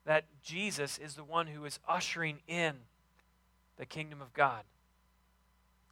[0.06, 2.76] that Jesus is the one who is ushering in
[3.78, 4.64] the kingdom of God.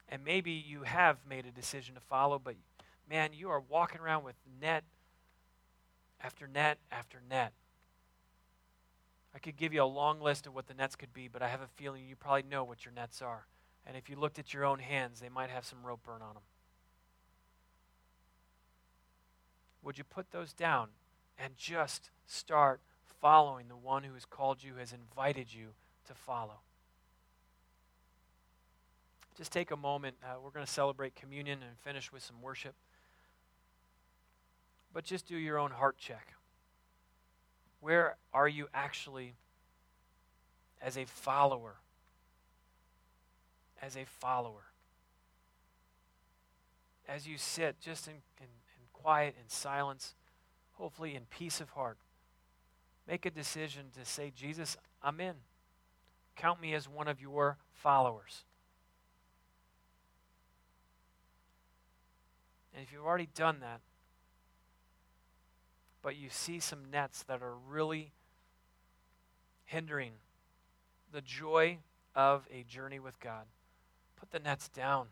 [0.08, 2.54] And maybe you have made a decision to follow, but
[3.08, 4.84] man, you are walking around with net
[6.20, 7.52] after net after net.
[9.34, 11.48] I could give you a long list of what the nets could be, but I
[11.48, 13.46] have a feeling you probably know what your nets are.
[13.86, 16.34] And if you looked at your own hands, they might have some rope burn on
[16.34, 16.42] them.
[19.82, 20.88] Would you put those down
[21.38, 22.80] and just start
[23.22, 25.68] following the one who has called you, has invited you
[26.06, 26.58] to follow.
[29.36, 30.16] Just take a moment.
[30.22, 32.74] Uh, we're going to celebrate communion and finish with some worship.
[34.92, 36.34] But just do your own heart check.
[37.80, 39.34] Where are you actually
[40.82, 41.76] as a follower?
[43.80, 44.64] As a follower.
[47.08, 48.61] As you sit just in, in, in
[49.02, 50.14] quiet and silence,
[50.72, 51.98] hopefully in peace of heart,
[53.08, 55.34] make a decision to say, Jesus, I'm in.
[56.36, 58.44] Count me as one of your followers.
[62.74, 63.80] And if you've already done that,
[66.00, 68.12] but you see some nets that are really
[69.64, 70.12] hindering
[71.12, 71.78] the joy
[72.14, 73.44] of a journey with God,
[74.16, 75.08] put the nets down.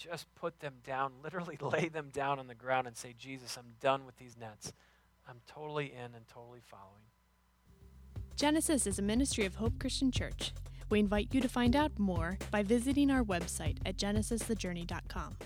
[0.00, 3.74] Just put them down, literally lay them down on the ground and say, Jesus, I'm
[3.80, 4.72] done with these nets.
[5.28, 7.04] I'm totally in and totally following.
[8.34, 10.52] Genesis is a ministry of Hope Christian Church.
[10.88, 15.36] We invite you to find out more by visiting our website at genesisthejourney.com.